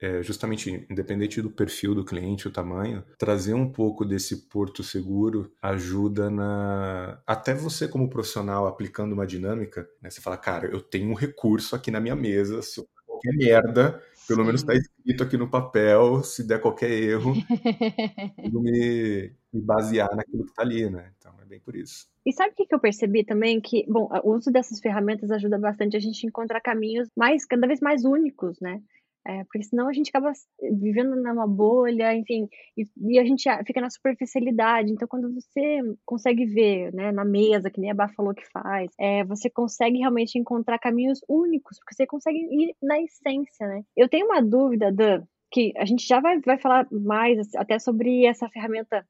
[0.01, 5.53] é, justamente independente do perfil do cliente, o tamanho, trazer um pouco desse porto seguro
[5.61, 11.11] ajuda na até você como profissional aplicando uma dinâmica, né, você fala, cara, eu tenho
[11.11, 12.87] um recurso aqui na minha mesa, se eu
[13.21, 14.45] qualquer merda, pelo Sim.
[14.45, 17.33] menos está escrito aqui no papel, se der qualquer erro,
[18.51, 21.11] me, me basear naquilo que está ali, né?
[21.17, 22.07] Então é bem por isso.
[22.25, 23.59] E sabe o que, que eu percebi também?
[23.59, 27.67] Que, bom, o uso dessas ferramentas ajuda bastante a gente a encontrar caminhos mais, cada
[27.67, 28.81] vez mais únicos, né?
[29.25, 30.31] É, porque senão a gente acaba
[30.79, 34.91] vivendo numa bolha, enfim, e, e, a gente fica na superficialidade.
[34.91, 38.91] Então, quando você consegue ver, né, na mesa, que nem a Bá falou que faz,
[38.99, 43.83] é, você consegue realmente encontrar caminhos únicos, porque você consegue ir na essência, né?
[43.95, 48.25] Eu tenho uma dúvida, Dan, que a gente já vai, vai falar mais até sobre
[48.25, 49.05] essa ferramenta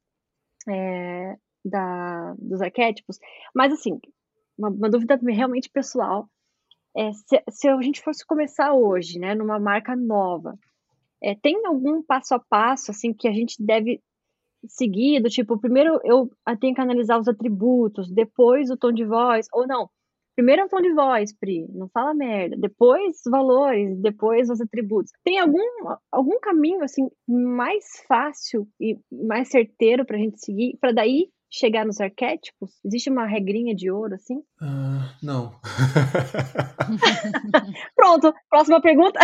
[0.67, 3.17] é, da, dos arquétipos,
[3.55, 3.99] mas assim,
[4.57, 6.27] uma, uma dúvida realmente pessoal.
[6.95, 10.57] É, se, se, a gente fosse começar hoje, né, numa marca nova,
[11.23, 14.01] é, tem algum passo a passo assim que a gente deve
[14.67, 15.21] seguir?
[15.21, 19.67] Do tipo, primeiro eu tenho que analisar os atributos, depois o tom de voz, ou
[19.67, 19.89] não?
[20.35, 22.55] Primeiro é o tom de voz, Pri, não fala merda.
[22.57, 25.11] Depois os valores, depois os atributos.
[25.23, 25.59] Tem algum,
[26.11, 31.85] algum caminho assim mais fácil e mais certeiro para a gente seguir, para daí chegar
[31.85, 32.71] nos arquétipos?
[32.85, 34.37] Existe uma regrinha de ouro, assim?
[34.61, 35.59] Uh, não.
[37.95, 39.19] Pronto, próxima pergunta.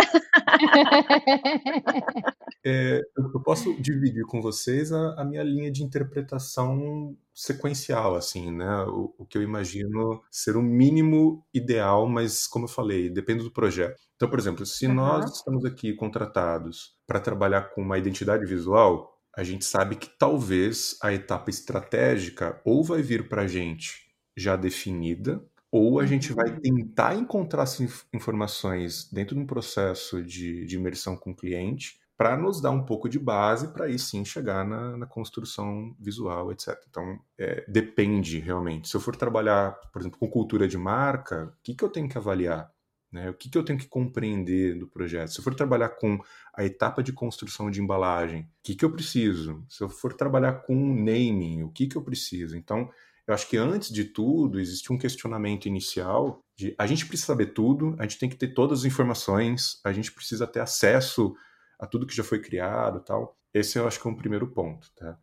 [2.64, 8.84] é, eu posso dividir com vocês a, a, minha linha de interpretação sequencial, assim, né?
[8.88, 13.50] O, o, que eu imagino ser o mínimo ideal, mas como eu falei, depende do
[13.50, 13.98] projeto.
[14.16, 14.92] Então, por exemplo, se uhum.
[14.94, 20.98] nós estamos aqui contratados para trabalhar com uma identidade visual, a gente sabe que talvez
[21.00, 26.50] a etapa estratégica ou vai vir para a gente já definida, ou a gente vai
[26.50, 26.60] uhum.
[26.60, 27.64] tentar encontrar
[28.12, 32.84] informações dentro de um processo de, de imersão com o cliente para nos dar um
[32.84, 36.76] pouco de base para aí sim chegar na, na construção visual, etc.
[36.90, 38.88] Então, é, depende realmente.
[38.88, 42.08] Se eu for trabalhar, por exemplo, com cultura de marca, o que, que eu tenho
[42.08, 42.68] que avaliar?
[43.10, 43.30] Né?
[43.30, 45.32] O que, que eu tenho que compreender do projeto?
[45.32, 46.18] Se eu for trabalhar com
[46.54, 49.64] a etapa de construção de embalagem, o que, que eu preciso?
[49.68, 52.56] Se eu for trabalhar com naming, o que, que eu preciso?
[52.56, 52.90] Então,
[53.26, 57.52] eu acho que antes de tudo, existe um questionamento inicial de a gente precisa saber
[57.52, 61.34] tudo, a gente tem que ter todas as informações, a gente precisa ter acesso
[61.78, 63.38] a tudo que já foi criado tal.
[63.52, 64.90] Esse eu acho que é um primeiro ponto.
[64.96, 65.18] Tá?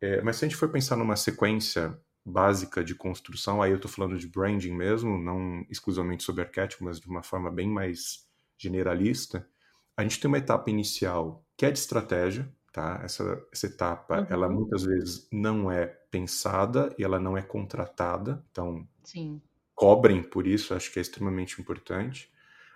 [0.00, 3.90] É, mas se a gente for pensar numa sequência básica de construção, aí eu estou
[3.90, 8.26] falando de branding mesmo, não exclusivamente sobre arquétipo, mas de uma forma bem mais
[8.58, 9.48] generalista.
[9.96, 13.00] A gente tem uma etapa inicial que é de estratégia, tá?
[13.02, 14.26] Essa, essa etapa, uhum.
[14.30, 19.40] ela muitas vezes não é pensada e ela não é contratada, então Sim.
[19.74, 22.30] cobrem por isso, acho que é extremamente importante.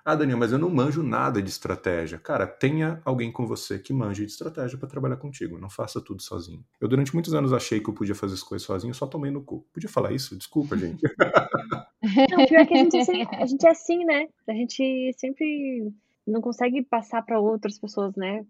[0.05, 2.19] Ah, Daniel, mas eu não manjo nada de estratégia.
[2.19, 5.59] Cara, tenha alguém com você que manje de estratégia para trabalhar contigo.
[5.59, 6.63] Não faça tudo sozinho.
[6.79, 9.43] Eu, durante muitos anos, achei que eu podia fazer as coisas sozinho, só tomei no
[9.43, 9.67] cu.
[9.73, 10.37] Podia falar isso?
[10.37, 11.03] Desculpa, gente.
[12.31, 14.27] Não, pior que a gente, é assim, a gente é assim, né?
[14.47, 15.91] A gente sempre
[16.27, 18.45] não consegue passar para outras pessoas, né?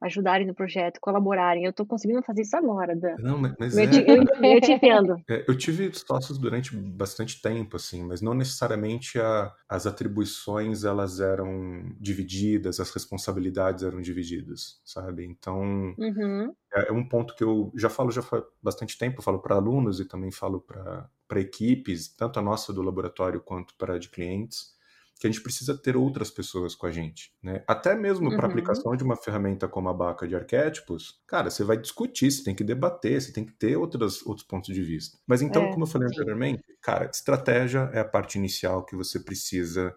[0.00, 1.64] Ajudarem no projeto, colaborarem.
[1.64, 3.16] Eu estou conseguindo fazer isso agora, Dan.
[3.18, 3.86] Não, mas eu, é...
[3.86, 5.16] te, eu, eu, te entendo.
[5.28, 11.20] É, eu tive sócios durante bastante tempo, assim, mas não necessariamente a, as atribuições elas
[11.20, 15.24] eram divididas, as responsabilidades eram divididas, sabe?
[15.24, 15.60] Então
[15.98, 16.54] uhum.
[16.72, 19.18] é, é, um ponto que eu já falo já faz bastante tempo.
[19.18, 23.74] Eu falo para alunos e também falo para equipes, tanto a nossa do laboratório quanto
[23.76, 24.77] para de clientes
[25.18, 27.64] que a gente precisa ter outras pessoas com a gente, né?
[27.66, 28.50] Até mesmo para uhum.
[28.50, 32.54] aplicação de uma ferramenta como a Baca de arquétipos, cara, você vai discutir, você tem
[32.54, 35.18] que debater, você tem que ter outras, outros pontos de vista.
[35.26, 36.14] Mas então, é, como eu falei sim.
[36.14, 39.92] anteriormente, cara, estratégia é a parte inicial que você precisa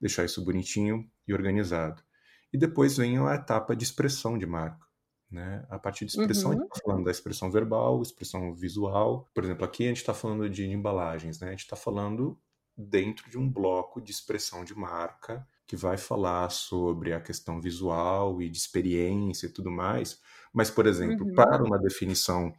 [0.00, 2.02] deixar isso bonitinho e organizado.
[2.52, 4.84] E depois vem a etapa de expressão de marca.
[5.30, 5.64] Né?
[5.68, 6.56] A partir de expressão, uhum.
[6.56, 9.28] a gente está falando da expressão verbal, expressão visual.
[9.32, 11.48] Por exemplo, aqui a gente está falando de embalagens, né?
[11.48, 12.38] A gente está falando
[12.76, 18.42] dentro de um bloco de expressão de marca que vai falar sobre a questão visual
[18.42, 20.20] e de experiência e tudo mais.
[20.52, 21.34] Mas, por exemplo, uhum.
[21.34, 22.52] para uma definição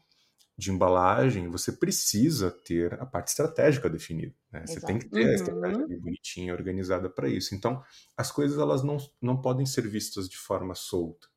[0.57, 4.33] de embalagem, você precisa ter a parte estratégica definida.
[4.51, 4.65] Né?
[4.65, 5.31] Você tem que ter uhum.
[5.31, 7.53] a estratégia bonitinha, organizada para isso.
[7.53, 7.83] Então,
[8.17, 11.27] as coisas elas não, não podem ser vistas de forma solta.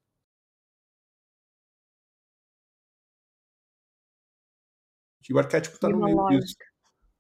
[5.29, 6.57] E o arquétipo está no meio disso.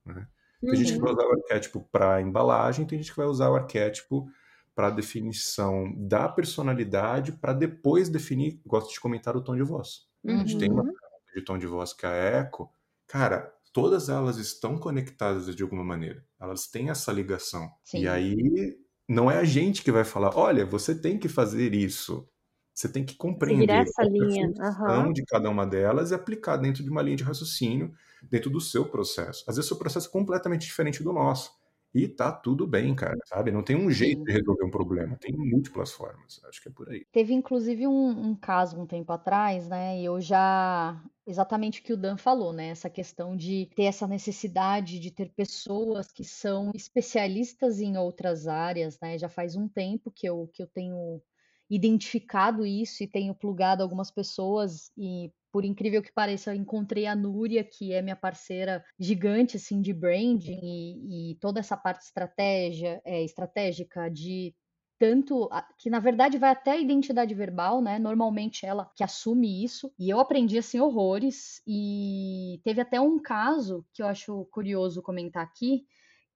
[0.06, 0.26] Né?
[0.60, 0.76] Tem uhum.
[0.76, 1.16] gente que vai uhum.
[1.16, 4.28] usar o arquétipo para embalagem, tem gente que vai usar o arquétipo
[4.74, 10.06] para definição da personalidade, para depois definir, gosto de comentar o tom de voz.
[10.22, 10.34] Uhum.
[10.34, 10.92] A gente tem uma uhum.
[11.34, 12.68] de tom de voz que é a Echo.
[13.06, 16.24] Cara, todas elas estão conectadas de alguma maneira.
[16.40, 17.70] Elas têm essa ligação.
[17.84, 18.02] Sim.
[18.02, 18.76] E aí
[19.08, 22.28] não é a gente que vai falar, olha, você tem que fazer isso.
[22.74, 25.12] Você tem que compreender essa linha a uhum.
[25.12, 27.92] de cada uma delas e aplicar dentro de uma linha de raciocínio
[28.22, 29.44] dentro do seu processo.
[29.48, 31.50] Às vezes o seu processo é completamente diferente do nosso.
[31.94, 33.50] E tá tudo bem, cara, sabe?
[33.50, 36.38] Não tem um jeito de resolver um problema, tem múltiplas formas.
[36.44, 37.06] Acho que é por aí.
[37.10, 39.98] Teve inclusive um, um caso um tempo atrás, né?
[39.98, 42.68] E eu já exatamente o que o Dan falou, né?
[42.68, 48.98] Essa questão de ter essa necessidade de ter pessoas que são especialistas em outras áreas,
[49.00, 49.18] né?
[49.18, 51.22] Já faz um tempo que eu, que eu tenho
[51.70, 57.16] identificado isso e tenho plugado algumas pessoas e por incrível que pareça, eu encontrei a
[57.16, 63.00] Núria, que é minha parceira gigante assim de branding e, e toda essa parte estratégia,
[63.04, 64.54] é, estratégica de
[64.98, 67.98] tanto que na verdade vai até a identidade verbal, né?
[67.98, 69.92] Normalmente ela que assume isso.
[69.98, 75.44] E eu aprendi assim horrores e teve até um caso que eu acho curioso comentar
[75.44, 75.84] aqui,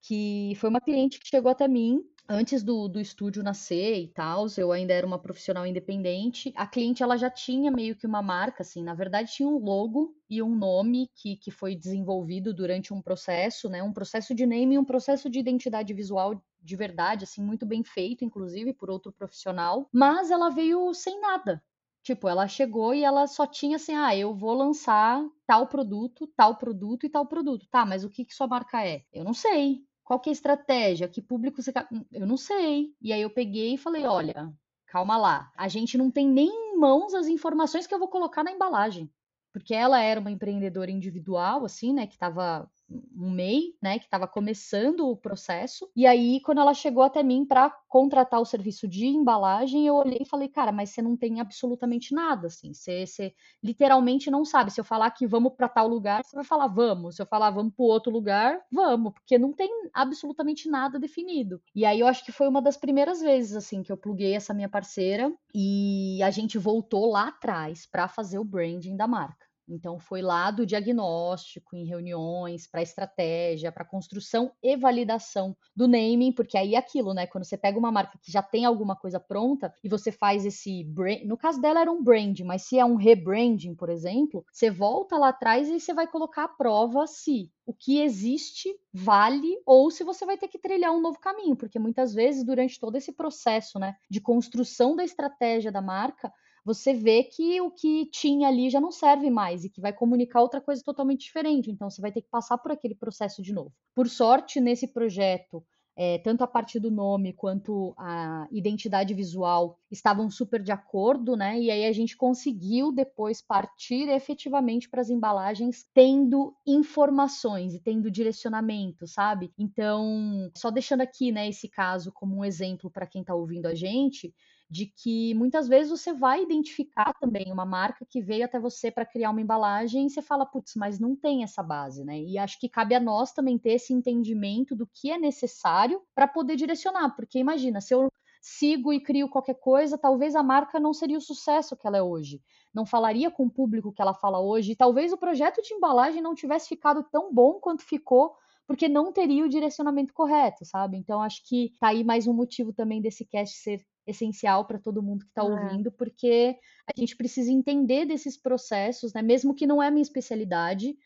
[0.02, 4.46] que foi uma cliente que chegou até mim antes do, do estúdio nascer e tal,
[4.56, 6.52] eu ainda era uma profissional independente.
[6.56, 10.14] A cliente ela já tinha meio que uma marca, assim, na verdade tinha um logo
[10.30, 13.82] e um nome que, que foi desenvolvido durante um processo, né?
[13.82, 17.82] Um processo de name e um processo de identidade visual de verdade, assim, muito bem
[17.82, 19.88] feito, inclusive, por outro profissional.
[19.92, 21.62] Mas ela veio sem nada.
[22.02, 26.56] Tipo, ela chegou e ela só tinha assim, ah, eu vou lançar tal produto, tal
[26.56, 27.66] produto e tal produto.
[27.70, 29.04] Tá, mas o que que sua marca é?
[29.12, 29.84] Eu não sei.
[30.04, 31.08] Qual que é a estratégia?
[31.08, 31.72] Que público você.
[32.10, 32.94] Eu não sei.
[33.00, 34.52] E aí eu peguei e falei: olha,
[34.86, 35.52] calma lá.
[35.56, 39.10] A gente não tem nem em mãos as informações que eu vou colocar na embalagem.
[39.52, 42.70] Porque ela era uma empreendedora individual, assim, né, que estava
[43.16, 45.90] um MEI, né, que estava começando o processo.
[45.94, 50.18] E aí, quando ela chegou até mim para contratar o serviço de embalagem, eu olhei
[50.20, 52.72] e falei, cara, mas você não tem absolutamente nada, assim.
[52.72, 54.70] Você, você literalmente não sabe.
[54.70, 57.16] Se eu falar que vamos para tal lugar, você vai falar vamos.
[57.16, 61.60] Se eu falar vamos para outro lugar, vamos, porque não tem absolutamente nada definido.
[61.74, 64.54] E aí eu acho que foi uma das primeiras vezes, assim, que eu pluguei essa
[64.54, 69.51] minha parceira e a gente voltou lá atrás para fazer o branding da marca.
[69.68, 76.32] Então, foi lá do diagnóstico, em reuniões, para estratégia, para construção e validação do naming,
[76.32, 77.26] porque aí é aquilo, né?
[77.26, 80.84] Quando você pega uma marca que já tem alguma coisa pronta e você faz esse
[80.84, 84.70] brand, no caso dela era um brand, mas se é um rebranding, por exemplo, você
[84.70, 89.90] volta lá atrás e você vai colocar à prova se o que existe vale ou
[89.90, 93.12] se você vai ter que trilhar um novo caminho, porque muitas vezes durante todo esse
[93.12, 96.32] processo, né, de construção da estratégia da marca,
[96.64, 100.40] você vê que o que tinha ali já não serve mais e que vai comunicar
[100.40, 101.70] outra coisa totalmente diferente.
[101.70, 103.72] Então, você vai ter que passar por aquele processo de novo.
[103.94, 110.30] Por sorte, nesse projeto, é, tanto a parte do nome quanto a identidade visual estavam
[110.30, 111.60] super de acordo, né?
[111.60, 118.10] E aí a gente conseguiu depois partir efetivamente para as embalagens tendo informações e tendo
[118.10, 119.52] direcionamento, sabe?
[119.58, 123.74] Então, só deixando aqui, né, esse caso como um exemplo para quem está ouvindo a
[123.74, 124.32] gente,
[124.72, 129.04] de que muitas vezes você vai identificar também uma marca que veio até você para
[129.04, 132.18] criar uma embalagem e você fala, putz, mas não tem essa base, né?
[132.18, 136.26] E acho que cabe a nós também ter esse entendimento do que é necessário para
[136.26, 140.94] poder direcionar, porque imagina, se eu sigo e crio qualquer coisa, talvez a marca não
[140.94, 142.40] seria o sucesso que ela é hoje,
[142.72, 146.22] não falaria com o público que ela fala hoje, e talvez o projeto de embalagem
[146.22, 148.34] não tivesse ficado tão bom quanto ficou
[148.66, 150.96] porque não teria o direcionamento correto, sabe?
[150.96, 155.02] Então acho que tá aí mais um motivo também desse cast ser essencial para todo
[155.02, 155.44] mundo que está é.
[155.44, 159.22] ouvindo, porque a gente precisa entender desses processos, né?
[159.22, 160.96] Mesmo que não é minha especialidade,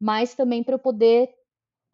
[0.00, 1.30] mas também para eu poder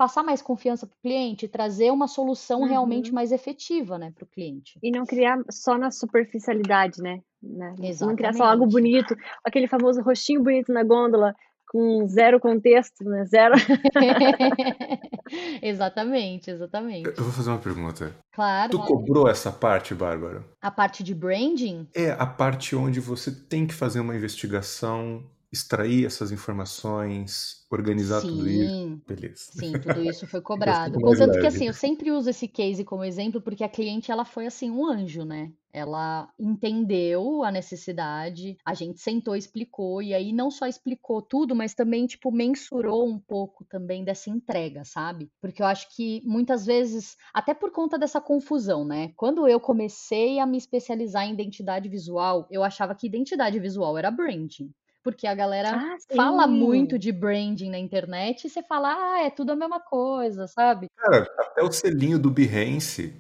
[0.00, 2.66] passar mais confiança para o cliente, trazer uma solução uhum.
[2.66, 4.78] realmente mais efetiva, né, para o cliente.
[4.82, 7.20] E não criar só na superficialidade, né?
[7.42, 7.74] né?
[8.00, 11.34] Não criar só algo bonito, aquele famoso rostinho bonito na gôndola,
[11.70, 13.24] com zero contexto, né?
[13.26, 13.54] Zero.
[15.62, 17.08] exatamente, exatamente.
[17.16, 18.12] Eu vou fazer uma pergunta.
[18.32, 18.72] Claro.
[18.72, 20.44] Tu cobrou essa parte, Bárbara?
[20.60, 21.86] A parte de branding?
[21.94, 28.28] É, a parte onde você tem que fazer uma investigação, extrair essas informações, organizar sim,
[28.28, 29.02] tudo isso.
[29.06, 29.44] Beleza.
[29.52, 30.98] Sim, tudo isso foi cobrado.
[30.98, 34.46] Contanto que assim, eu sempre uso esse case como exemplo porque a cliente ela foi
[34.46, 35.52] assim um anjo, né?
[35.72, 41.74] Ela entendeu a necessidade, a gente sentou, explicou e aí não só explicou tudo, mas
[41.74, 45.30] também tipo mensurou um pouco também dessa entrega, sabe?
[45.40, 49.12] Porque eu acho que muitas vezes, até por conta dessa confusão, né?
[49.16, 54.10] Quando eu comecei a me especializar em identidade visual, eu achava que identidade visual era
[54.10, 59.22] branding porque a galera ah, fala muito de branding na internet e você fala, ah,
[59.22, 60.88] é tudo a mesma coisa, sabe?
[60.96, 63.14] Cara, até o selinho do Behance,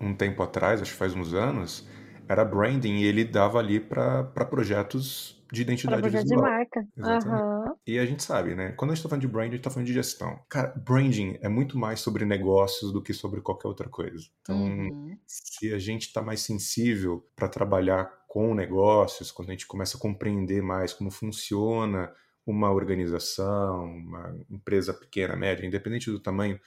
[0.00, 1.86] um tempo atrás, acho que faz uns anos,
[2.28, 6.40] era branding e ele dava ali para projetos de identidade projeto visual.
[6.40, 6.86] de marca.
[6.96, 7.74] Uhum.
[7.86, 8.72] E a gente sabe, né?
[8.76, 10.38] Quando a gente tá falando de branding, a gente tá falando de gestão.
[10.48, 14.24] Cara, branding é muito mais sobre negócios do que sobre qualquer outra coisa.
[14.42, 15.18] Então, uhum.
[15.26, 20.00] se a gente tá mais sensível para trabalhar com negócios, quando a gente começa a
[20.00, 22.12] compreender mais como funciona
[22.46, 26.58] uma organização, uma empresa pequena, média, independente do tamanho,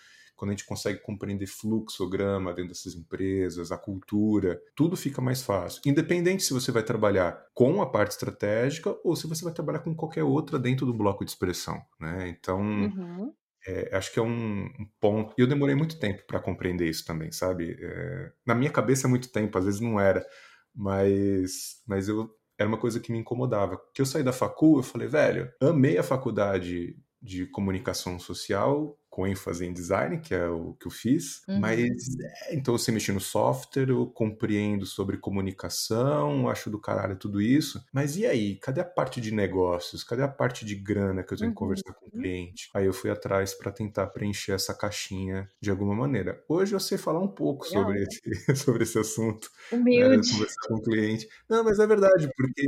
[0.43, 5.81] quando a gente consegue compreender fluxograma dentro dessas empresas, a cultura, tudo fica mais fácil.
[5.85, 9.95] Independente se você vai trabalhar com a parte estratégica ou se você vai trabalhar com
[9.95, 12.27] qualquer outra dentro do bloco de expressão, né?
[12.27, 13.33] Então, uhum.
[13.65, 15.33] É, acho que é um, um ponto.
[15.37, 17.77] E eu demorei muito tempo para compreender isso também, sabe?
[17.79, 20.27] É, na minha cabeça é muito tempo, às vezes não era,
[20.75, 23.81] mas, mas eu era uma coisa que me incomodava.
[23.93, 29.27] Que eu saí da facul, eu falei, velho, amei a faculdade de comunicação social com
[29.27, 31.59] ênfase em design, que é o que eu fiz, uhum.
[31.59, 31.79] mas
[32.19, 37.85] é, então você mexer no software, eu compreendo sobre comunicação, acho do caralho tudo isso,
[37.93, 40.03] mas e aí, cadê a parte de negócios?
[40.03, 42.21] Cadê a parte de grana que eu tenho que conversar com o uhum.
[42.21, 42.71] cliente?
[42.73, 46.43] Aí eu fui atrás para tentar preencher essa caixinha de alguma maneira.
[46.49, 48.19] Hoje eu sei falar um pouco sobre esse,
[48.65, 49.47] sobre esse assunto.
[49.71, 50.27] Né, Humilde.
[50.27, 51.29] Né, conversar com o cliente.
[51.47, 52.67] Não, mas é verdade, porque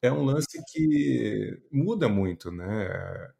[0.00, 2.88] é um lance que muda muito, né?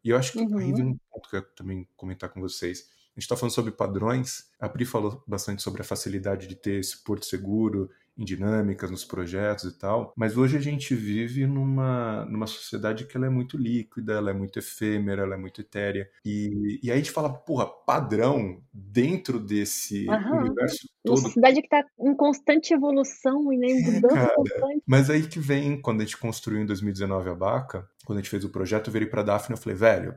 [0.03, 0.57] E eu acho que uhum.
[0.57, 2.89] aí vem um ponto que eu também comentar com vocês.
[3.15, 4.49] A gente está falando sobre padrões.
[4.59, 7.89] A Pri falou bastante sobre a facilidade de ter esse porto seguro
[8.19, 10.13] em dinâmicas, nos projetos e tal.
[10.15, 14.33] Mas hoje a gente vive numa, numa sociedade que ela é muito líquida, ela é
[14.33, 16.09] muito efêmera, ela é muito etérea.
[16.25, 20.39] E, e aí a gente fala, porra, padrão dentro desse uhum.
[20.39, 21.15] universo todo.
[21.15, 24.83] Uma sociedade que está em constante evolução e nem é, mudança constante.
[24.85, 28.29] Mas aí que vem, quando a gente construiu em 2019 a Baca, quando a gente
[28.29, 30.15] fez o projeto, eu virei para a Daphne e falei, velho,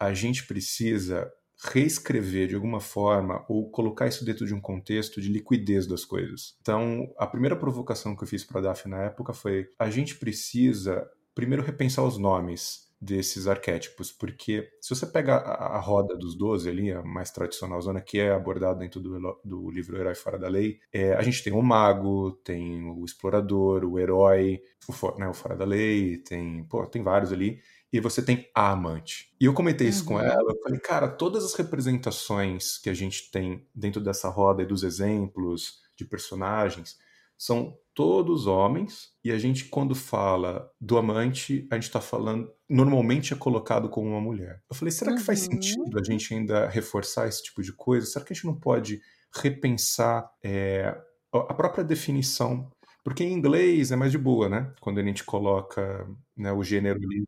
[0.00, 1.30] a gente precisa
[1.62, 6.56] reescrever de alguma forma ou colocar isso dentro de um contexto de liquidez das coisas.
[6.60, 10.16] Então, a primeira provocação que eu fiz para a DAF na época foi: a gente
[10.16, 16.36] precisa primeiro repensar os nomes desses arquétipos, porque se você pega a, a roda dos
[16.36, 20.38] 12 ali, a mais tradicional zona que é abordada dentro do, do livro Herói Fora
[20.38, 25.28] da Lei, é, a gente tem o mago, tem o explorador, o herói, o, né,
[25.28, 27.60] o Fora da Lei, tem, pô, tem vários ali,
[27.92, 29.34] e você tem a amante.
[29.40, 30.08] E eu comentei isso uhum.
[30.08, 34.62] com ela, eu falei, cara, todas as representações que a gente tem dentro dessa roda
[34.62, 36.96] e dos exemplos de personagens
[37.36, 43.34] são todos homens, e a gente, quando fala do amante, a gente está falando, normalmente
[43.34, 44.62] é colocado como uma mulher.
[44.70, 45.18] Eu falei, será uhum.
[45.18, 45.52] que faz uhum.
[45.52, 48.06] sentido a gente ainda reforçar esse tipo de coisa?
[48.06, 49.00] Será que a gente não pode
[49.34, 50.96] repensar é,
[51.32, 52.70] a própria definição
[53.04, 54.72] porque em inglês é mais de boa, né?
[54.80, 57.24] Quando a gente coloca né, o gênero ali,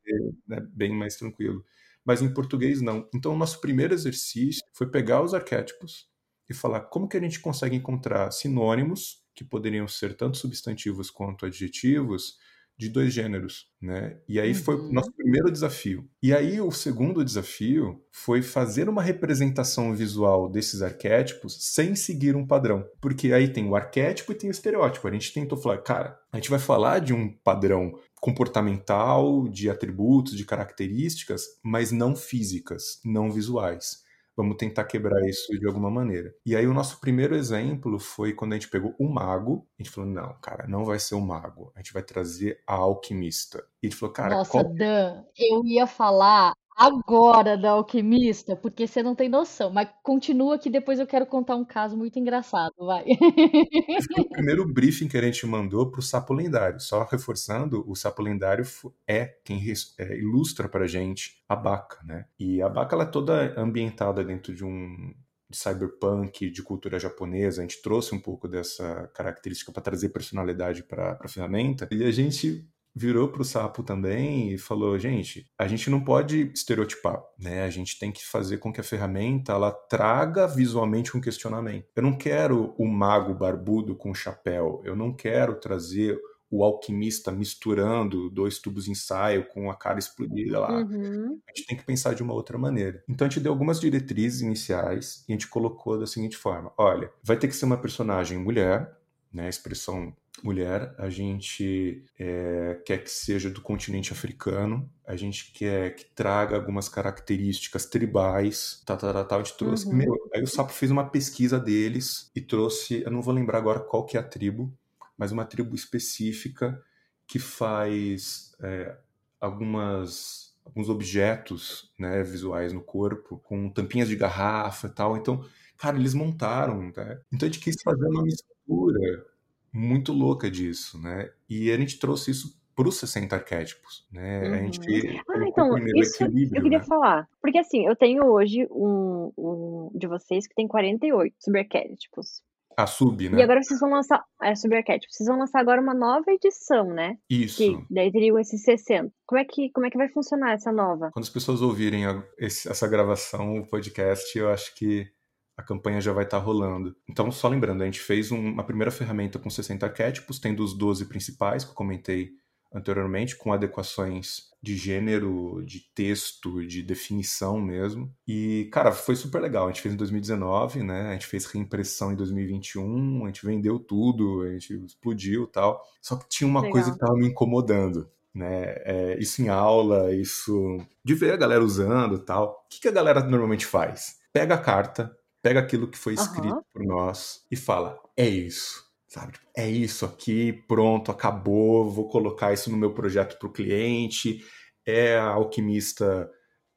[0.53, 1.65] é bem mais tranquilo.
[2.05, 3.09] Mas em português não.
[3.15, 6.09] Então o nosso primeiro exercício foi pegar os arquétipos
[6.49, 11.47] e falar como que a gente consegue encontrar sinônimos que poderiam ser tanto substantivos quanto
[11.47, 12.37] adjetivos
[12.77, 14.19] de dois gêneros, né?
[14.29, 14.55] E aí uhum.
[14.55, 16.09] foi o nosso primeiro desafio.
[16.23, 22.47] E aí o segundo desafio foi fazer uma representação visual desses arquétipos sem seguir um
[22.47, 25.07] padrão, porque aí tem o arquétipo e tem o estereótipo.
[25.07, 30.37] A gente tentou falar, cara, a gente vai falar de um padrão comportamental, de atributos,
[30.37, 34.03] de características, mas não físicas, não visuais.
[34.37, 36.35] Vamos tentar quebrar isso de alguma maneira.
[36.45, 39.67] E aí o nosso primeiro exemplo foi quando a gente pegou o mago.
[39.79, 41.73] A gente falou, não, cara, não vai ser o mago.
[41.75, 43.65] A gente vai trazer a alquimista.
[43.83, 44.37] E ele falou, cara...
[44.37, 44.65] Nossa, qual...
[44.75, 49.71] Dan, eu ia falar agora da alquimista, porque você não tem noção.
[49.71, 53.05] Mas continua que depois eu quero contar um caso muito engraçado, vai.
[53.07, 56.81] Esse foi o primeiro briefing que a gente mandou para o Sapo Lendário.
[56.81, 58.65] Só reforçando, o Sapo Lendário
[59.07, 59.63] é quem
[59.99, 62.27] é, ilustra para gente a Baca, né?
[62.39, 65.15] E a Baca ela é toda ambientada dentro de um
[65.49, 67.61] de cyberpunk, de cultura japonesa.
[67.61, 71.89] A gente trouxe um pouco dessa característica para trazer personalidade para a ferramenta.
[71.91, 76.51] E a gente virou para o sapo também e falou: gente, a gente não pode
[76.55, 77.65] estereotipar, né?
[77.65, 81.87] A gente tem que fazer com que a ferramenta ela traga visualmente um questionamento.
[81.97, 86.19] Eu não quero o mago barbudo com chapéu, eu não quero trazer
[86.51, 90.73] o alquimista misturando dois tubos de ensaio com a cara explodida lá.
[90.73, 91.41] Uhum.
[91.49, 93.03] A gente tem que pensar de uma outra maneira.
[93.09, 97.11] Então a gente deu algumas diretrizes iniciais e a gente colocou da seguinte forma: olha,
[97.25, 98.97] vai ter que ser uma personagem mulher,
[99.33, 99.49] né?
[99.49, 100.15] Expressão
[100.45, 106.55] mulher, a gente é, quer que seja do continente africano, a gente quer que traga
[106.55, 109.41] algumas características tribais, tal, tal, tal, tal.
[109.41, 109.87] a gente trouxe.
[109.87, 109.95] Uhum.
[109.95, 113.81] Meu, aí o Sapo fez uma pesquisa deles e trouxe, eu não vou lembrar agora
[113.81, 114.71] qual que é a tribo,
[115.17, 116.79] mas uma tribo específica
[117.27, 118.95] que faz é,
[119.41, 125.15] algumas alguns objetos né, visuais no corpo, com tampinhas de garrafa e tal.
[125.15, 125.45] Então,
[125.77, 126.91] cara, eles montaram.
[126.91, 127.19] Tá?
[127.33, 129.27] Então a gente quis fazer uma mistura
[129.75, 131.29] muito louca disso, né?
[131.51, 134.49] E a gente trouxe isso para os 60 arquétipos, né?
[134.49, 134.55] Uhum.
[134.55, 134.81] A gente
[135.29, 136.85] ah, então, isso eu queria né?
[136.85, 137.29] falar.
[137.41, 142.43] Porque assim, eu tenho hoje um, um de vocês que tem 48 subarquétipos.
[142.77, 143.39] A sub, né?
[143.39, 144.25] E agora vocês vão lançar.
[144.43, 145.17] É, subarquétipos.
[145.17, 147.17] Vocês vão lançar agora uma nova edição, né?
[147.31, 147.59] Isso.
[147.59, 149.13] Que daí teriam esses 60.
[149.27, 151.11] Como é que, como é que vai funcionar essa nova?
[151.13, 155.09] Quando as pessoas ouvirem a, esse, essa gravação, o podcast, eu acho que
[155.57, 156.97] a campanha já vai estar tá rolando.
[157.09, 160.77] Então, só lembrando, a gente fez um, uma primeira ferramenta com 60 arquétipos, tendo os
[160.77, 162.33] 12 principais que eu comentei
[162.75, 168.13] anteriormente, com adequações de gênero, de texto, de definição mesmo.
[168.27, 169.67] E, cara, foi super legal.
[169.67, 171.11] A gente fez em 2019, né?
[171.11, 175.81] A gente fez reimpressão em 2021, a gente vendeu tudo, a gente explodiu tal.
[176.03, 176.73] Só que tinha uma legal.
[176.73, 178.11] coisa que estava me incomodando.
[178.35, 178.75] Né?
[178.79, 182.65] É, isso em aula, isso de ver a galera usando tal.
[182.67, 184.19] O que, que a galera normalmente faz?
[184.33, 186.63] Pega a carta, pega aquilo que foi escrito uhum.
[186.73, 188.83] por nós e fala: é isso
[189.15, 189.35] sabe?
[189.35, 194.45] Tipo, é isso aqui, pronto, acabou, vou colocar isso no meu projeto para o cliente,
[194.85, 196.29] é a alquimista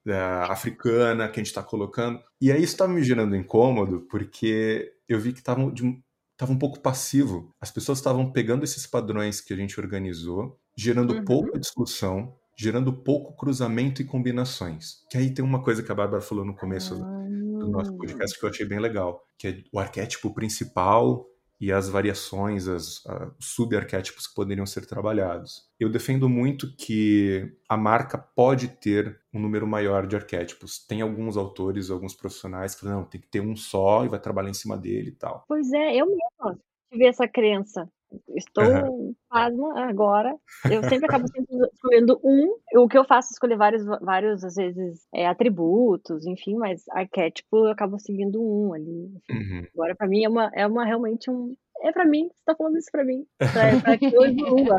[0.06, 0.16] é,
[0.48, 2.22] africana que a gente está colocando.
[2.40, 7.52] E aí isso estava me gerando incômodo, porque eu vi que estava um pouco passivo.
[7.60, 11.26] As pessoas estavam pegando esses padrões que a gente organizou, gerando uhum.
[11.26, 15.06] pouca discussão, gerando pouco cruzamento e combinações.
[15.10, 17.98] Que aí tem uma coisa que a Bárbara falou no começo do nosso ah.
[17.98, 21.26] podcast que eu achei bem legal, que é o arquétipo principal
[21.60, 25.68] e as variações, as, uh, subarquétipos que poderiam ser trabalhados.
[25.80, 30.80] Eu defendo muito que a marca pode ter um número maior de arquétipos.
[30.80, 34.20] Tem alguns autores, alguns profissionais que falam, não, tem que ter um só e vai
[34.20, 35.46] trabalhar em cima dele e tal.
[35.48, 37.90] Pois é, eu mesmo tive essa crença.
[38.36, 39.16] Estou uhum.
[39.30, 40.34] pasma agora.
[40.70, 42.58] Eu sempre acabo sempre escolhendo um.
[42.76, 47.66] O que eu faço é escolher vários, vários às vezes, é, atributos, enfim, mas arquétipo
[47.66, 49.12] eu acabo seguindo um ali.
[49.30, 49.68] Uhum.
[49.74, 51.56] Agora, para mim, é uma, é uma realmente um.
[51.82, 53.26] É para mim, você tá falando isso para mim.
[53.38, 53.48] Pra,
[53.82, 54.78] pra que eu evolua.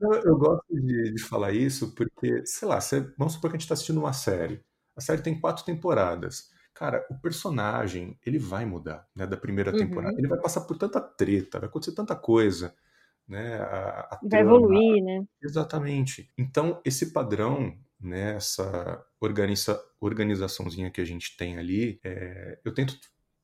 [0.00, 3.58] Eu, eu gosto de, de falar isso porque, sei lá, você, vamos supor que a
[3.58, 4.60] gente tá assistindo uma série.
[4.96, 9.78] A série tem quatro temporadas cara, o personagem, ele vai mudar, né, da primeira uhum.
[9.78, 10.16] temporada.
[10.16, 12.72] Ele vai passar por tanta treta, vai acontecer tanta coisa,
[13.26, 13.56] né?
[13.56, 15.26] A, a vai trama, evoluir, né?
[15.42, 16.30] Exatamente.
[16.38, 22.96] Então, esse padrão, né, essa organiza, organizaçãozinha que a gente tem ali, é, eu tento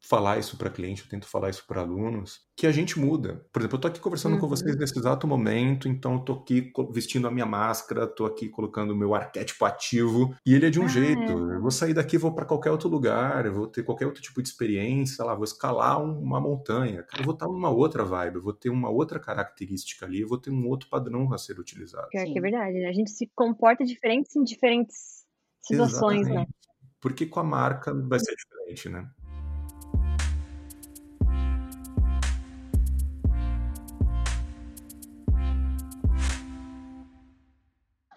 [0.07, 3.45] falar isso para cliente, eu tento falar isso para alunos, que a gente muda.
[3.51, 4.41] Por exemplo, eu tô aqui conversando uhum.
[4.41, 8.49] com vocês nesse exato momento, então eu tô aqui vestindo a minha máscara, tô aqui
[8.49, 11.33] colocando o meu arquétipo ativo, e ele é de um ah, jeito.
[11.33, 11.57] É.
[11.57, 14.43] Eu vou sair daqui, vou para qualquer outro lugar, eu vou ter qualquer outro tipo
[14.43, 17.07] de experiência, lá, vou escalar uma montanha.
[17.19, 20.39] Eu vou estar numa outra vibe, eu vou ter uma outra característica ali, eu vou
[20.39, 22.09] ter um outro padrão a ser utilizado.
[22.11, 22.89] Pior que é verdade, né?
[22.89, 25.25] A gente se comporta diferente em diferentes
[25.61, 26.35] situações, né?
[26.35, 26.49] Exatamente.
[26.51, 26.55] né?
[27.01, 29.11] Porque com a marca vai ser diferente, né?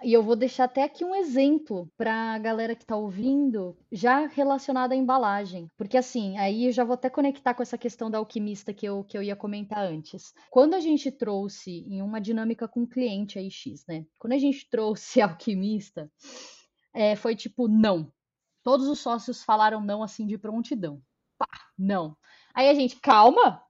[0.07, 4.25] E eu vou deixar até aqui um exemplo para a galera que está ouvindo, já
[4.25, 5.69] relacionado à embalagem.
[5.75, 9.03] Porque assim, aí eu já vou até conectar com essa questão da alquimista que eu,
[9.03, 10.33] que eu ia comentar antes.
[10.49, 14.05] Quando a gente trouxe em uma dinâmica com o cliente aí X, né?
[14.17, 16.09] Quando a gente trouxe a alquimista,
[16.93, 18.09] é, foi tipo, não.
[18.63, 21.01] Todos os sócios falaram não assim de prontidão.
[21.37, 22.15] Pá, não.
[22.53, 23.61] Aí a gente, calma,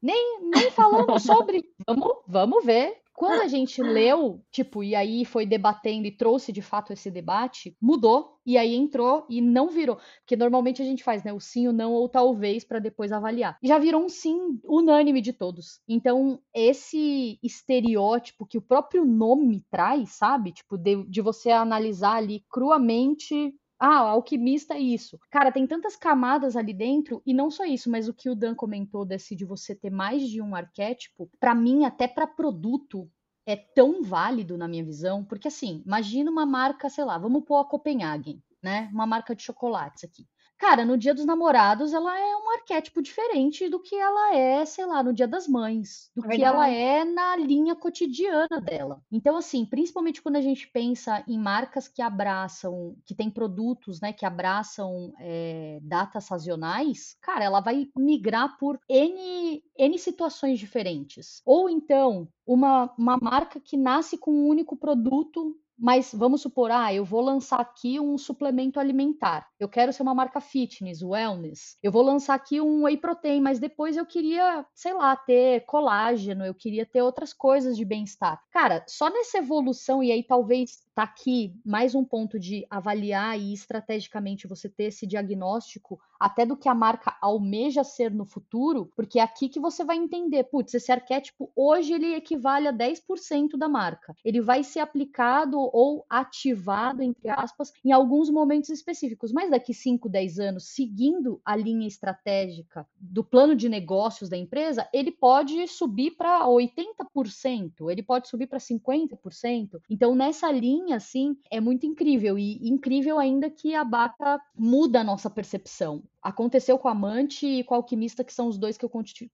[0.00, 1.64] nem, nem falamos sobre.
[1.84, 6.60] Vamos, vamos ver quando a gente leu, tipo, e aí foi debatendo e trouxe de
[6.60, 11.22] fato esse debate, mudou e aí entrou e não virou, porque normalmente a gente faz,
[11.22, 13.56] né, o sim, o não ou talvez para depois avaliar.
[13.62, 15.80] Já virou um sim unânime de todos.
[15.88, 20.50] Então, esse estereótipo que o próprio nome traz, sabe?
[20.50, 23.54] Tipo, de, de você analisar ali cruamente
[23.84, 25.18] ah, alquimista é isso.
[25.28, 28.54] Cara, tem tantas camadas ali dentro, e não só isso, mas o que o Dan
[28.54, 33.10] comentou desse de você ter mais de um arquétipo, para mim, até para produto,
[33.44, 37.56] é tão válido na minha visão, porque assim, imagina uma marca, sei lá, vamos pôr
[37.58, 38.88] a Copenhagen, né?
[38.92, 40.28] Uma marca de chocolates aqui.
[40.62, 44.86] Cara, no Dia dos Namorados, ela é um arquétipo diferente do que ela é, sei
[44.86, 49.02] lá, no Dia das Mães, do é que ela é na linha cotidiana dela.
[49.10, 54.12] Então, assim, principalmente quando a gente pensa em marcas que abraçam, que tem produtos, né,
[54.12, 61.42] que abraçam é, datas sazonais, cara, ela vai migrar por N, N situações diferentes.
[61.44, 66.94] Ou então, uma, uma marca que nasce com um único produto mas vamos supor, ah,
[66.94, 69.48] eu vou lançar aqui um suplemento alimentar.
[69.58, 71.76] Eu quero ser uma marca fitness, wellness.
[71.82, 76.44] Eu vou lançar aqui um whey protein, mas depois eu queria, sei lá, ter colágeno,
[76.44, 78.40] eu queria ter outras coisas de bem-estar.
[78.52, 83.52] Cara, só nessa evolução, e aí talvez tá aqui mais um ponto de avaliar e
[83.52, 89.18] estrategicamente você ter esse diagnóstico até do que a marca almeja ser no futuro, porque
[89.18, 93.68] é aqui que você vai entender, putz, esse arquétipo hoje ele equivale a 10% da
[93.68, 94.14] marca.
[94.24, 100.08] Ele vai ser aplicado ou ativado, entre aspas, em alguns momentos específicos, mas daqui 5,
[100.08, 106.12] 10 anos, seguindo a linha estratégica do plano de negócios da empresa, ele pode subir
[106.12, 109.80] para 80%, ele pode subir para 50%.
[109.90, 115.04] Então, nessa linha, assim, é muito incrível e incrível ainda que a Baca muda a
[115.04, 118.84] nossa percepção Aconteceu com a Amante e com a Alquimista, que são os dois que
[118.84, 118.90] eu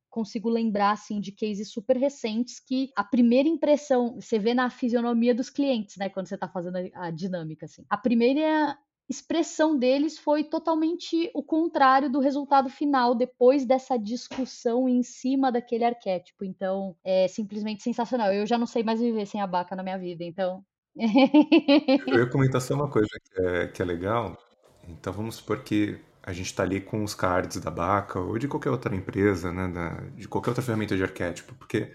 [0.08, 5.34] consigo lembrar, assim, de cases super recentes, que a primeira impressão, você vê na fisionomia
[5.34, 7.84] dos clientes, né, quando você está fazendo a dinâmica, assim.
[7.90, 15.02] A primeira expressão deles foi totalmente o contrário do resultado final depois dessa discussão em
[15.02, 16.44] cima daquele arquétipo.
[16.44, 18.32] Então, é simplesmente sensacional.
[18.32, 20.62] Eu já não sei mais viver sem a Baca na minha vida, então.
[22.06, 24.36] Eu ia comentar só uma coisa que é, que é legal.
[24.86, 25.98] Então, vamos supor que
[26.28, 29.66] a gente está ali com os cards da Baca ou de qualquer outra empresa, né,
[29.66, 31.90] da, de qualquer outra ferramenta de arquétipo, porque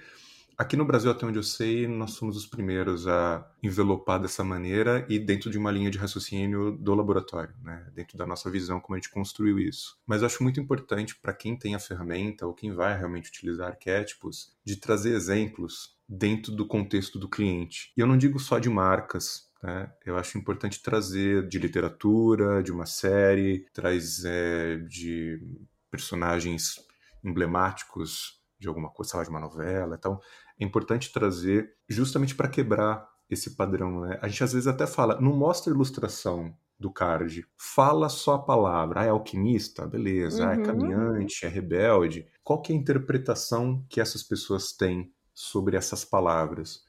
[0.55, 5.03] Aqui no Brasil, até onde eu sei, nós somos os primeiros a envelopar dessa maneira
[5.09, 7.91] e dentro de uma linha de raciocínio do laboratório, né?
[7.91, 9.97] dentro da nossa visão, como a gente construiu isso.
[10.05, 13.69] Mas eu acho muito importante para quem tem a ferramenta ou quem vai realmente utilizar
[13.69, 17.91] arquétipos, de trazer exemplos dentro do contexto do cliente.
[17.97, 19.89] E eu não digo só de marcas, né?
[20.05, 25.41] Eu acho importante trazer de literatura, de uma série, traz é, de
[25.89, 26.85] personagens
[27.23, 29.95] emblemáticos de alguma coisa, sei lá, de uma novela.
[29.97, 30.19] Então,
[30.59, 34.01] é importante trazer justamente para quebrar esse padrão.
[34.01, 34.19] Né?
[34.21, 39.01] A gente às vezes até fala, não mostra ilustração do card, fala só a palavra.
[39.01, 39.87] Ah, é alquimista?
[39.87, 40.43] Beleza.
[40.43, 40.49] Uhum.
[40.49, 40.63] Ah, é uhum.
[40.63, 41.45] caminhante?
[41.45, 42.27] É rebelde?
[42.43, 46.83] Qual que é a interpretação que essas pessoas têm sobre essas palavras?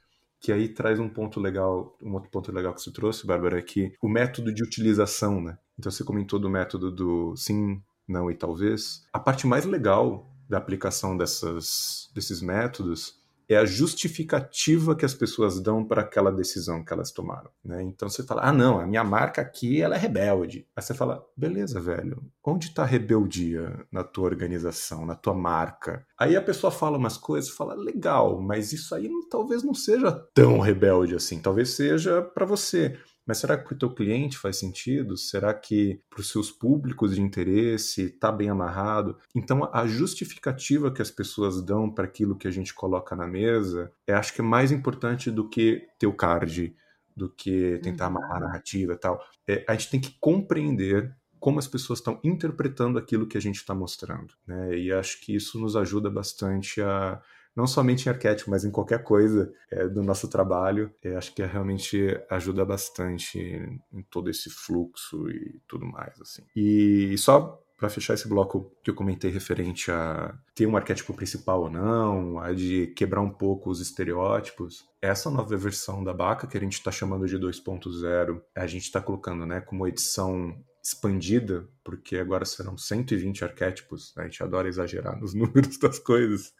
[0.44, 3.62] Que aí traz um ponto legal, um outro ponto legal que você trouxe, Bárbara, é
[3.62, 5.56] que o método de utilização, né?
[5.78, 9.06] Então você comentou do método do sim, não e talvez.
[9.10, 15.60] A parte mais legal da aplicação dessas, desses métodos é a justificativa que as pessoas
[15.60, 17.50] dão para aquela decisão que elas tomaram.
[17.64, 17.82] Né?
[17.82, 20.66] Então você fala, ah, não, a minha marca aqui ela é rebelde.
[20.74, 26.06] Aí você fala, beleza, velho, onde está a rebeldia na tua organização, na tua marca?
[26.18, 30.58] Aí a pessoa fala umas coisas, fala, legal, mas isso aí talvez não seja tão
[30.60, 32.98] rebelde assim, talvez seja para você.
[33.26, 35.16] Mas será que para o teu cliente faz sentido?
[35.16, 39.16] Será que para os seus públicos de interesse está bem amarrado?
[39.34, 43.90] Então, a justificativa que as pessoas dão para aquilo que a gente coloca na mesa,
[44.06, 46.76] eu acho que é mais importante do que ter o card,
[47.16, 48.46] do que tentar amarrar a uhum.
[48.46, 49.20] narrativa e tal.
[49.48, 51.14] É, a gente tem que compreender
[51.44, 54.32] como as pessoas estão interpretando aquilo que a gente está mostrando.
[54.46, 54.78] Né?
[54.78, 57.20] E acho que isso nos ajuda bastante a
[57.54, 60.92] não somente em arquétipo, mas em qualquer coisa é, do nosso trabalho.
[61.02, 66.20] É, acho que realmente ajuda bastante em todo esse fluxo e tudo mais.
[66.20, 66.42] assim.
[66.54, 71.62] E só para fechar esse bloco que eu comentei referente a ter um arquétipo principal
[71.62, 76.56] ou não, a de quebrar um pouco os estereótipos, essa nova versão da Baca, que
[76.56, 82.16] a gente está chamando de 2.0, a gente está colocando né, como edição expandida, porque
[82.16, 84.24] agora serão 120 arquétipos, né?
[84.24, 86.52] a gente adora exagerar nos números das coisas.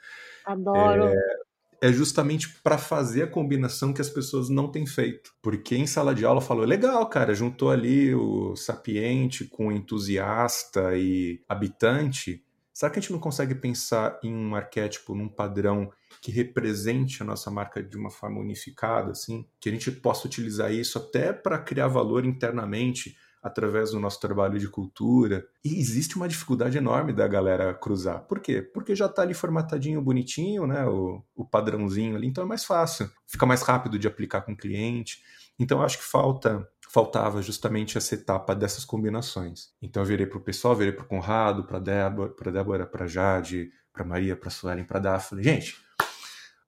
[0.44, 1.04] Adoro.
[1.04, 5.32] É, é justamente para fazer a combinação que as pessoas não têm feito.
[5.42, 11.42] Porque em sala de aula falou, legal, cara, juntou ali o sapiente com entusiasta e
[11.48, 12.42] habitante.
[12.72, 15.90] Será que a gente não consegue pensar em um arquétipo, num padrão
[16.20, 19.46] que represente a nossa marca de uma forma unificada, assim?
[19.60, 24.58] Que a gente possa utilizar isso até para criar valor internamente através do nosso trabalho
[24.58, 25.46] de cultura.
[25.62, 28.20] E existe uma dificuldade enorme da galera cruzar.
[28.22, 28.62] Por quê?
[28.62, 30.86] Porque já está ali formatadinho, bonitinho, né?
[30.86, 33.10] O, o padrãozinho ali, então é mais fácil.
[33.26, 35.22] Fica mais rápido de aplicar com o cliente.
[35.58, 39.70] Então acho que falta faltava justamente essa etapa dessas combinações.
[39.82, 43.06] Então eu virei para o pessoal, virei para o Conrado, para Débora, para Débora, para
[43.06, 45.42] Jade, para Maria, para Suelen, para Daphne.
[45.42, 45.76] Gente,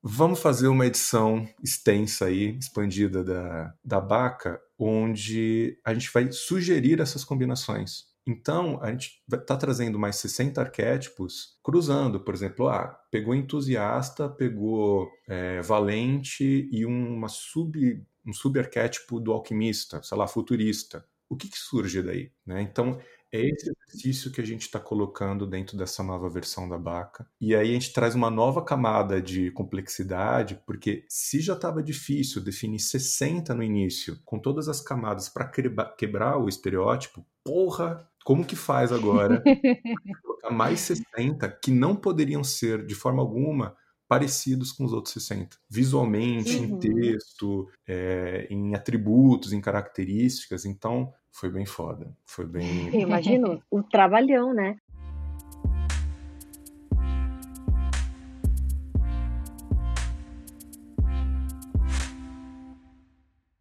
[0.02, 7.00] vamos fazer uma edição extensa aí, expandida da, da Baca, onde a gente vai sugerir
[7.00, 8.04] essas combinações.
[8.26, 15.08] Então, a gente está trazendo mais 60 arquétipos, cruzando, por exemplo, ah, pegou entusiasta, pegou
[15.28, 21.06] é, valente e uma sub, um subarquétipo do alquimista, sei lá, futurista.
[21.28, 22.32] O que, que surge daí?
[22.44, 22.62] Né?
[22.62, 22.98] Então,
[23.36, 27.26] é esse exercício que a gente está colocando dentro dessa nova versão da Baca.
[27.40, 32.42] E aí a gente traz uma nova camada de complexidade, porque se já estava difícil
[32.42, 35.50] definir 60 no início, com todas as camadas para
[35.96, 39.42] quebrar o estereótipo, porra, como que faz agora
[40.22, 43.76] colocar mais 60 que não poderiam ser de forma alguma
[44.08, 45.56] parecidos com os outros 60.
[45.68, 46.64] Visualmente, uhum.
[46.64, 50.64] em texto, é, em atributos, em características.
[50.64, 52.16] Então, foi bem foda.
[52.24, 52.88] Foi bem.
[52.94, 54.76] Eu imagino o trabalhão, né?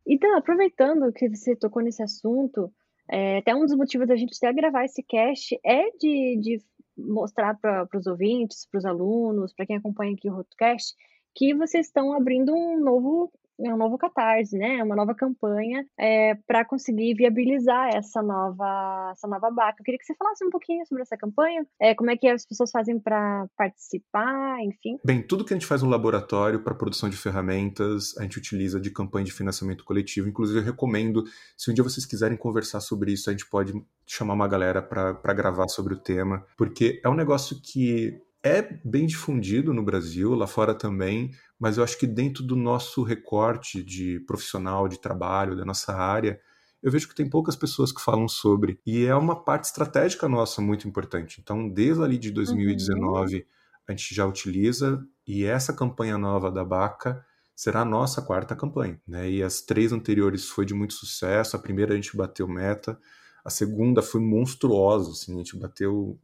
[0.07, 2.71] Então, aproveitando que você tocou nesse assunto,
[3.09, 6.61] é, até um dos motivos da gente até gravar esse cast é de, de
[6.97, 10.95] mostrar para os ouvintes, para os alunos, para quem acompanha aqui o Rotocast,
[11.33, 14.83] que vocês estão abrindo um novo um novo catarse, né?
[14.83, 19.77] Uma nova campanha é, para conseguir viabilizar essa nova, essa nova BACA.
[19.79, 22.45] Eu queria que você falasse um pouquinho sobre essa campanha, é, como é que as
[22.45, 24.97] pessoas fazem para participar, enfim.
[25.03, 28.79] Bem, tudo que a gente faz no laboratório para produção de ferramentas, a gente utiliza
[28.79, 30.27] de campanha de financiamento coletivo.
[30.27, 31.23] Inclusive, eu recomendo,
[31.57, 33.73] se um dia vocês quiserem conversar sobre isso, a gente pode
[34.05, 39.07] chamar uma galera para gravar sobre o tema, porque é um negócio que é bem
[39.07, 44.19] difundido no Brasil, lá fora também, mas eu acho que dentro do nosso recorte de
[44.19, 46.39] profissional, de trabalho, da nossa área,
[46.83, 48.79] eu vejo que tem poucas pessoas que falam sobre.
[48.85, 51.41] E é uma parte estratégica nossa muito importante.
[51.41, 53.41] Então, desde ali de 2019, uhum.
[53.87, 57.25] a gente já utiliza, e essa campanha nova da Baca
[57.55, 59.01] será a nossa quarta campanha.
[59.07, 59.27] Né?
[59.27, 61.55] E as três anteriores foi de muito sucesso.
[61.55, 62.99] A primeira a gente bateu meta,
[63.43, 66.19] a segunda foi monstruosa, assim, a gente bateu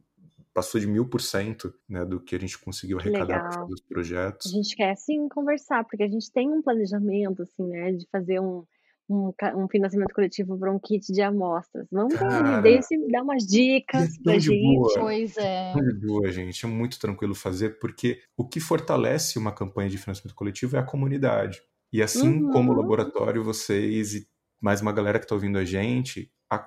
[0.54, 3.80] passou de mil por cento né, do que a gente conseguiu arrecadar para fazer os
[3.80, 4.52] projetos.
[4.52, 8.40] A gente quer sim conversar, porque a gente tem um planejamento assim, né, de fazer
[8.40, 8.64] um,
[9.08, 11.86] um, um financiamento coletivo para um kit de amostras.
[11.90, 14.76] Vamos Cara, desse, dar umas dicas é para gente.
[14.76, 15.00] Boa.
[15.00, 15.72] Pois é.
[15.72, 16.64] Tão de boa, gente.
[16.64, 20.84] É muito tranquilo fazer, porque o que fortalece uma campanha de financiamento coletivo é a
[20.84, 21.62] comunidade.
[21.92, 22.50] E assim uhum.
[22.50, 24.26] como o laboratório, vocês e
[24.60, 26.66] mais uma galera que está ouvindo a gente, a...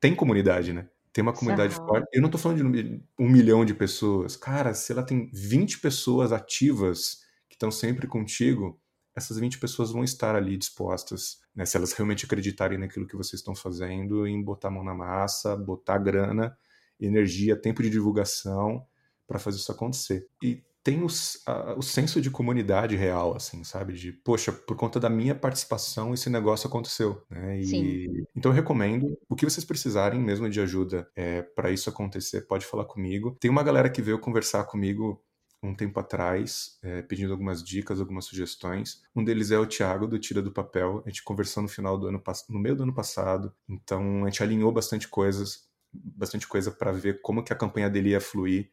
[0.00, 0.88] tem comunidade, né?
[1.14, 1.86] Tem uma comunidade uhum.
[1.86, 2.08] forte.
[2.12, 4.36] Eu não estou falando de um milhão de pessoas.
[4.36, 8.80] Cara, se ela tem 20 pessoas ativas que estão sempre contigo,
[9.14, 13.40] essas 20 pessoas vão estar ali dispostas, né, se elas realmente acreditarem naquilo que vocês
[13.40, 16.58] estão fazendo, em botar a mão na massa, botar grana,
[17.00, 18.84] energia, tempo de divulgação
[19.24, 20.26] para fazer isso acontecer.
[20.42, 21.06] E tem o,
[21.46, 23.94] a, o senso de comunidade real, assim, sabe?
[23.94, 27.58] De, poxa, por conta da minha participação, esse negócio aconteceu, né?
[27.58, 28.06] E, Sim.
[28.36, 32.66] Então eu recomendo, o que vocês precisarem mesmo de ajuda é, para isso acontecer, pode
[32.66, 33.34] falar comigo.
[33.40, 35.24] Tem uma galera que veio conversar comigo
[35.62, 39.02] um tempo atrás, é, pedindo algumas dicas, algumas sugestões.
[39.16, 41.02] Um deles é o Thiago, do Tira do Papel.
[41.06, 43.50] A gente conversou no final do ano, no meio do ano passado.
[43.66, 48.10] Então a gente alinhou bastante coisas, bastante coisa para ver como que a campanha dele
[48.10, 48.68] ia fluir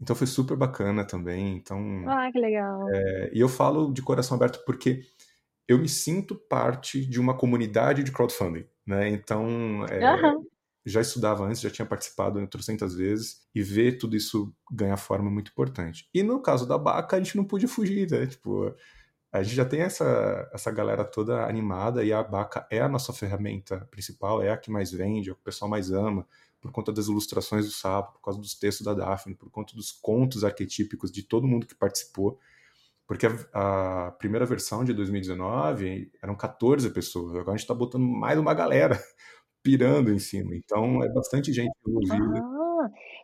[0.00, 1.56] então foi super bacana também.
[1.56, 2.88] Então, ah, que legal.
[2.90, 5.02] É, e eu falo de coração aberto porque
[5.66, 9.08] eu me sinto parte de uma comunidade de crowdfunding, né?
[9.08, 10.46] Então, é, uhum.
[10.84, 15.28] já estudava antes, já tinha participado em trocentas vezes e ver tudo isso ganhar forma
[15.28, 16.08] é muito importante.
[16.14, 18.26] E no caso da Baca, a gente não podia fugir, né?
[18.26, 18.74] Tipo,
[19.32, 23.12] a gente já tem essa, essa galera toda animada e a Baca é a nossa
[23.12, 26.26] ferramenta principal, é a que mais vende, é o que o pessoal mais ama
[26.66, 29.92] por conta das ilustrações do Sapo, por causa dos textos da Daphne, por conta dos
[29.92, 32.38] contos arquetípicos de todo mundo que participou.
[33.06, 38.04] Porque a, a primeira versão de 2019 eram 14 pessoas, agora a gente está botando
[38.04, 39.00] mais uma galera
[39.62, 40.54] pirando em cima.
[40.54, 42.55] Então é bastante gente envolvida.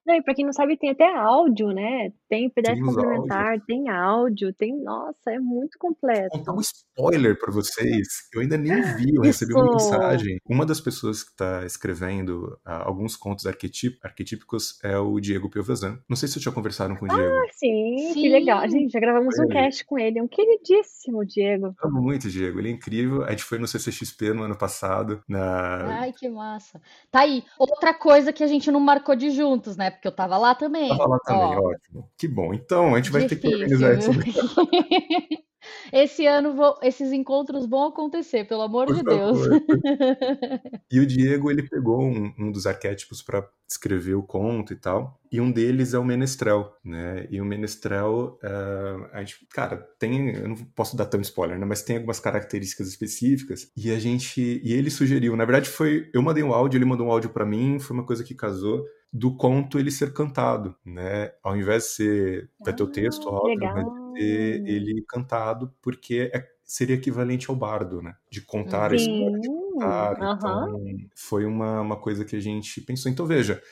[0.07, 2.13] Não, e pra quem não sabe, tem até áudio, né?
[2.29, 3.67] Tem PDF tem complementar, áudios.
[3.67, 4.83] tem áudio, tem.
[4.83, 6.31] Nossa, é muito completo.
[6.31, 8.07] Vou contar um spoiler para vocês.
[8.35, 10.39] Eu ainda nem vi, eu recebi uma mensagem.
[10.49, 15.99] Uma das pessoas que está escrevendo uh, alguns contos arquetip arquetípicos é o Diego Piovesan.
[16.09, 17.23] Não sei se vocês já conversaram com o Diego.
[17.23, 18.15] Ah, sim, sim.
[18.15, 18.69] que legal.
[18.69, 20.19] Gente, já gravamos um cast com ele.
[20.19, 21.75] É um queridíssimo, Diego.
[21.83, 22.59] Amo muito, Diego.
[22.59, 23.25] Ele é incrível.
[23.25, 25.23] A gente foi no CCXP no ano passado.
[25.29, 26.01] Na...
[26.01, 26.81] Ai, que massa.
[27.11, 27.45] Tá aí.
[27.59, 29.91] Outra coisa que a gente não marcou de juntos, né?
[29.91, 30.89] Porque eu tava lá também.
[30.89, 32.11] Tava lá também, Ó, ótimo.
[32.17, 32.55] Que bom.
[32.55, 33.43] Então, a gente vai Difícil.
[33.43, 34.11] ter que organizar isso.
[35.93, 39.49] Esse ano vou, esses encontros vão acontecer, pelo amor Por de favor.
[39.49, 39.63] Deus.
[40.91, 45.19] e o Diego, ele pegou um, um dos arquétipos para escrever o conto e tal,
[45.31, 47.27] e um deles é o menestrel, né?
[47.31, 51.65] E o menestrel, uh, a gente, cara, tem, eu não posso dar tanto spoiler, né?
[51.65, 56.23] Mas tem algumas características específicas, e a gente, e ele sugeriu, na verdade foi, eu
[56.23, 59.35] mandei um áudio, ele mandou um áudio para mim, foi uma coisa que casou, do
[59.37, 61.33] conto ele ser cantado, né?
[61.43, 66.47] Ao invés de ser, vai ter o texto, ah, óbvio, ter ele cantado, porque é,
[66.65, 68.15] seria equivalente ao bardo, né?
[68.31, 68.95] De contar Sim.
[68.95, 70.21] a história, de cantar.
[70.21, 70.89] Uhum.
[70.89, 73.11] Então, foi uma, uma coisa que a gente pensou.
[73.11, 73.63] Então, veja,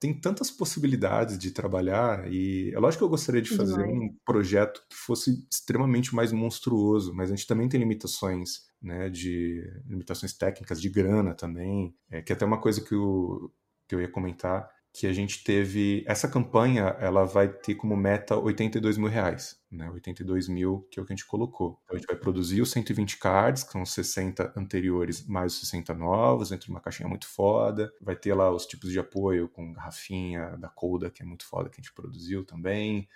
[0.00, 3.92] tem tantas possibilidades de trabalhar e é lógico que eu gostaria de fazer Demais.
[3.92, 9.64] um projeto que fosse extremamente mais monstruoso, mas a gente também tem limitações, né, de
[9.86, 13.50] limitações técnicas, de grana também, é, que é até uma coisa que, o,
[13.88, 16.04] que eu ia comentar, que a gente teve.
[16.06, 19.88] Essa campanha ela vai ter como meta 82 mil reais, né?
[19.90, 21.80] 82 mil que é o que a gente colocou.
[21.84, 25.60] Então a gente vai produzir os 120 cards, que são os 60 anteriores mais os
[25.60, 27.92] 60 novos, dentro de uma caixinha muito foda.
[28.00, 31.68] Vai ter lá os tipos de apoio com garrafinha da Coda, que é muito foda,
[31.68, 33.08] que a gente produziu também.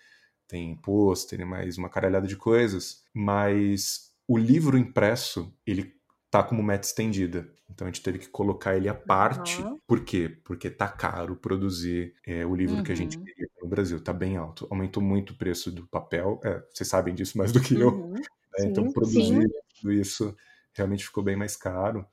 [0.46, 3.04] Tem pôster mais uma caralhada de coisas.
[3.14, 5.94] Mas o livro impresso, ele
[6.32, 7.46] tá como meta estendida.
[7.70, 9.60] Então a gente teve que colocar ele à parte.
[9.60, 9.78] Uhum.
[9.86, 10.34] Por quê?
[10.44, 12.82] Porque tá caro produzir é, o livro uhum.
[12.82, 13.24] que a gente uhum.
[13.24, 14.02] queria no Brasil.
[14.02, 14.66] Tá bem alto.
[14.70, 16.40] Aumentou muito o preço do papel.
[16.42, 17.90] É, vocês sabem disso mais do que eu.
[17.90, 18.12] Uhum.
[18.12, 18.20] Né?
[18.60, 19.46] Então, produzir
[19.78, 20.34] tudo isso
[20.72, 22.06] realmente ficou bem mais caro.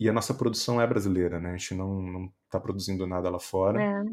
[0.00, 1.50] E a nossa produção é brasileira, né?
[1.50, 4.04] A gente não está produzindo nada lá fora.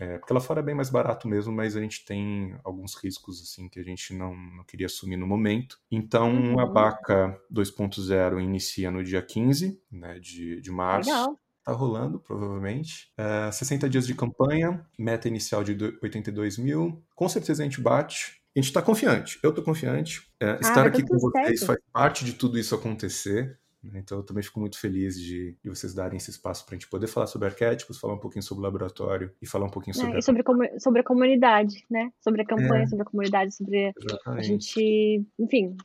[0.00, 0.18] É.
[0.18, 3.68] Porque lá fora é bem mais barato mesmo, mas a gente tem alguns riscos assim
[3.68, 5.78] que a gente não, não queria assumir no momento.
[5.90, 6.58] Então uhum.
[6.58, 11.10] a Baca 2.0 inicia no dia 15 né, de, de março.
[11.10, 11.38] Legal.
[11.62, 13.12] Tá rolando, provavelmente.
[13.18, 17.04] É, 60 dias de campanha, meta inicial de 82 mil.
[17.14, 18.40] Com certeza a gente bate.
[18.56, 19.38] A gente está confiante.
[19.42, 20.26] Eu estou confiante.
[20.40, 23.59] É, ah, estar aqui com vocês faz parte de tudo isso acontecer.
[23.82, 24.00] Né?
[24.00, 26.88] Então eu também fico muito feliz de, de vocês darem esse espaço para a gente
[26.88, 30.14] poder falar sobre arquétipos, falar um pouquinho sobre o laboratório e falar um pouquinho sobre.
[30.14, 30.78] É, e sobre, a...
[30.78, 32.12] sobre a comunidade, né?
[32.20, 32.86] Sobre a campanha, é.
[32.86, 34.40] sobre a comunidade, sobre Exatamente.
[34.40, 35.76] a gente, enfim,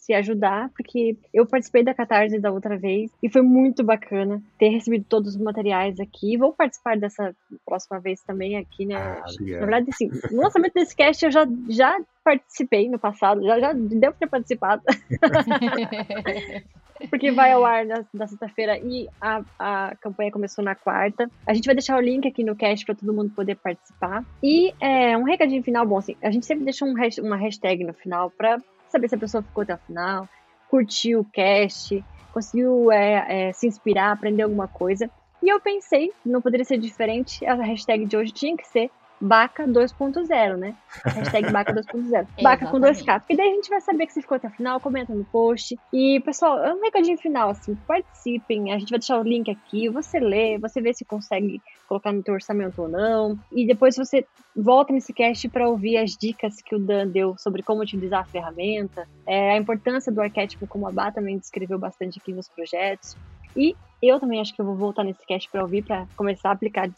[0.00, 4.70] se ajudar, porque eu participei da Catarse da outra vez e foi muito bacana ter
[4.70, 6.38] recebido todos os materiais aqui.
[6.38, 7.36] Vou participar dessa
[7.66, 8.96] próxima vez também aqui, né?
[8.96, 13.60] Ah, Na verdade, assim, no lançamento desse cast eu já, já participei no passado, já,
[13.60, 14.82] já devo ter participado.
[17.08, 21.30] porque vai ao ar na, na sexta-feira e a, a campanha começou na quarta.
[21.46, 24.24] A gente vai deixar o link aqui no cast para todo mundo poder participar.
[24.42, 27.94] E é, um recadinho final, bom, assim, a gente sempre deixa um, uma hashtag no
[27.94, 28.58] final para
[28.90, 30.28] saber se a pessoa ficou até o final,
[30.68, 35.10] curtiu o cast, conseguiu é, é, se inspirar, aprender alguma coisa.
[35.42, 38.90] E eu pensei, não poderia ser diferente, a hashtag de hoje tinha que ser
[39.20, 40.74] Baca 2.0, né?
[41.04, 42.26] Hashtag Baca 2.0.
[42.42, 43.20] Baca com 2K.
[43.20, 45.78] Porque daí a gente vai saber que você ficou até o final, comenta no post.
[45.92, 48.72] E, pessoal, é um recadinho final, assim, participem.
[48.72, 52.22] A gente vai deixar o link aqui, você lê, você vê se consegue colocar no
[52.22, 53.38] teu orçamento ou não.
[53.52, 57.62] E depois você volta nesse cast para ouvir as dicas que o Dan deu sobre
[57.62, 62.18] como utilizar a ferramenta, é, a importância do arquétipo, como a Bá também descreveu bastante
[62.18, 63.16] aqui nos projetos.
[63.56, 66.52] E eu também acho que eu vou voltar nesse cast para ouvir, para começar a
[66.52, 66.88] aplicar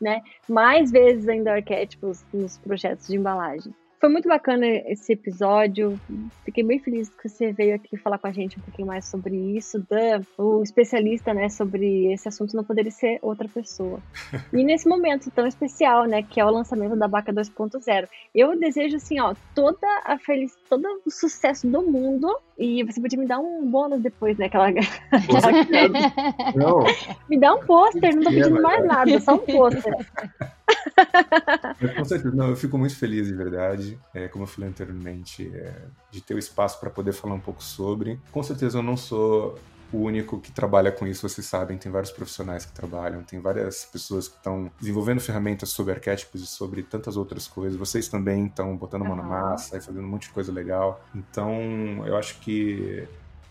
[0.00, 3.72] né, mais vezes ainda arquétipos nos projetos de embalagem.
[4.00, 5.98] Foi muito bacana esse episódio.
[6.44, 9.34] Fiquei bem feliz que você veio aqui falar com a gente um pouquinho mais sobre
[9.56, 9.84] isso.
[9.90, 14.00] Dan, o especialista, né, sobre esse assunto não poderia ser outra pessoa.
[14.52, 18.08] E nesse momento tão especial, né, que é o lançamento da Baca 2.0.
[18.34, 23.18] Eu desejo assim, ó, toda a feliz, todo o sucesso do mundo e você podia
[23.18, 24.70] me dar um bônus depois, né, aquela,
[26.56, 26.84] não.
[27.28, 29.94] Me dá um pôster, não tô pedindo mais nada, só um pôster.
[31.96, 35.74] Com certeza, não, eu fico muito feliz de verdade, é, como eu falei anteriormente, é,
[36.10, 38.20] de ter o espaço para poder falar um pouco sobre.
[38.32, 39.58] Com certeza eu não sou
[39.92, 43.84] o único que trabalha com isso, vocês sabem, tem vários profissionais que trabalham, tem várias
[43.86, 47.78] pessoas que estão desenvolvendo ferramentas sobre arquétipos e sobre tantas outras coisas.
[47.78, 51.02] Vocês também estão botando mão na massa e fazendo um monte de coisa legal.
[51.14, 53.08] Então, eu acho que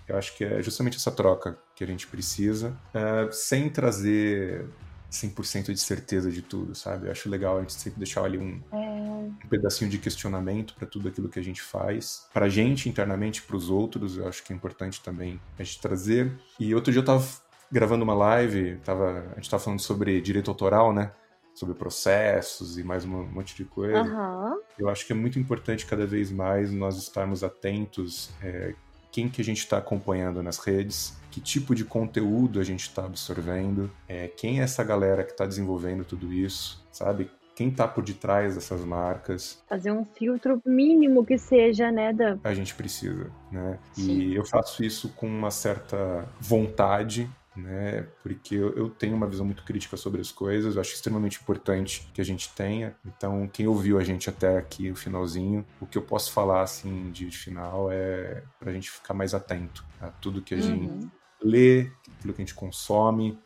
[0.08, 4.66] eu acho que é justamente essa troca que a gente precisa, uh, sem trazer
[5.12, 7.08] 100% de certeza de tudo, sabe?
[7.08, 8.78] Eu acho legal a gente sempre deixar ali um, é...
[8.78, 12.28] um pedacinho de questionamento para tudo aquilo que a gente faz.
[12.34, 16.32] Pra gente, internamente, para os outros, eu acho que é importante também a gente trazer.
[16.60, 17.26] E outro dia eu tava
[17.72, 21.12] gravando uma live, tava, a gente tava falando sobre direito autoral, né?
[21.54, 24.04] Sobre processos e mais um monte de coisa.
[24.04, 24.60] Uhum.
[24.78, 28.76] Eu acho que é muito importante cada vez mais nós estarmos atentos é,
[29.12, 33.06] quem que a gente está acompanhando nas redes, que tipo de conteúdo a gente está
[33.06, 37.30] absorvendo, é, quem é essa galera que está desenvolvendo tudo isso, sabe?
[37.56, 39.64] Quem está por detrás dessas marcas.
[39.68, 42.38] Fazer um filtro mínimo que seja, né, Dan?
[42.44, 43.80] A gente precisa, né?
[43.94, 44.12] Sim.
[44.12, 47.28] E eu faço isso com uma certa vontade,
[47.58, 48.08] né?
[48.22, 52.08] Porque eu, eu, tenho uma visão muito crítica sobre as coisas, eu acho extremamente importante
[52.14, 52.96] que a gente tenha.
[53.06, 57.12] Então, quem ouviu a gente até aqui, o finalzinho, o que eu posso falar, assim,
[57.12, 60.64] de, final é pra gente ficar mais atento a tudo que a uhum.
[60.64, 63.38] gente lê, aquilo que a gente consome,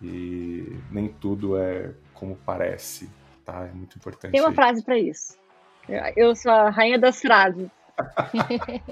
[0.00, 3.10] e nem tudo é como parece,
[3.44, 3.66] tá?
[3.66, 4.32] É muito importante.
[4.32, 5.38] Tem uma frase para isso.
[6.16, 7.68] Eu sou a rainha das frases.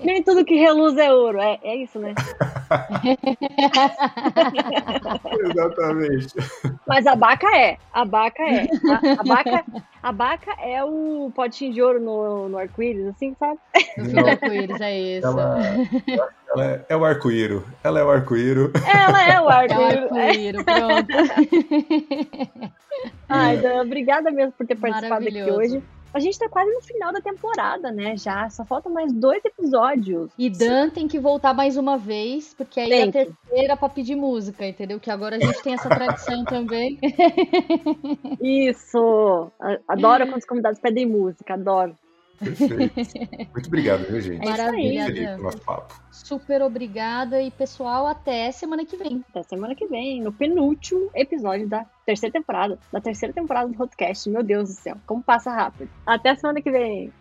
[0.03, 2.15] Nem tudo que reluz é ouro, é, é isso, né?
[5.51, 6.35] Exatamente.
[6.87, 8.69] Mas a baca é, a baca é.
[8.91, 9.65] A, a, baca,
[10.03, 13.59] a baca é o potinho de ouro no, no arco-íris, assim, sabe?
[13.97, 15.27] No arco-íris, é isso.
[15.27, 15.59] Ela,
[16.51, 17.65] ela é, é, o arco-íro.
[17.83, 18.73] Ela é o arco-íro.
[18.87, 19.83] Ela é o arco-íro.
[19.83, 21.09] É o arco-íro, pronto.
[23.29, 25.83] Ai, Dan, obrigada mesmo por ter participado aqui hoje.
[26.13, 28.17] A gente tá quase no final da temporada, né?
[28.17, 28.49] Já.
[28.51, 30.31] Só faltam mais dois episódios.
[30.39, 33.89] E Dan tem que voltar mais uma vez, porque aí tem é a terceira pra
[33.89, 34.99] pedir música, entendeu?
[34.99, 36.99] Que agora a gente tem essa tradição também.
[38.41, 39.51] Isso!
[39.87, 41.97] Adoro quando os convidados pedem música, adoro.
[42.39, 42.95] Perfeito.
[43.53, 44.45] Muito obrigado, viu, gente?
[44.45, 45.37] Maravilha.
[45.39, 45.95] nosso papo.
[46.11, 49.25] Super obrigada e pessoal, até semana que vem.
[49.31, 54.29] Até semana que vem, no penúltimo episódio da terceira temporada, da terceira temporada do podcast.
[54.31, 55.91] Meu Deus do céu, como passa rápido.
[56.07, 57.13] Até semana que vem.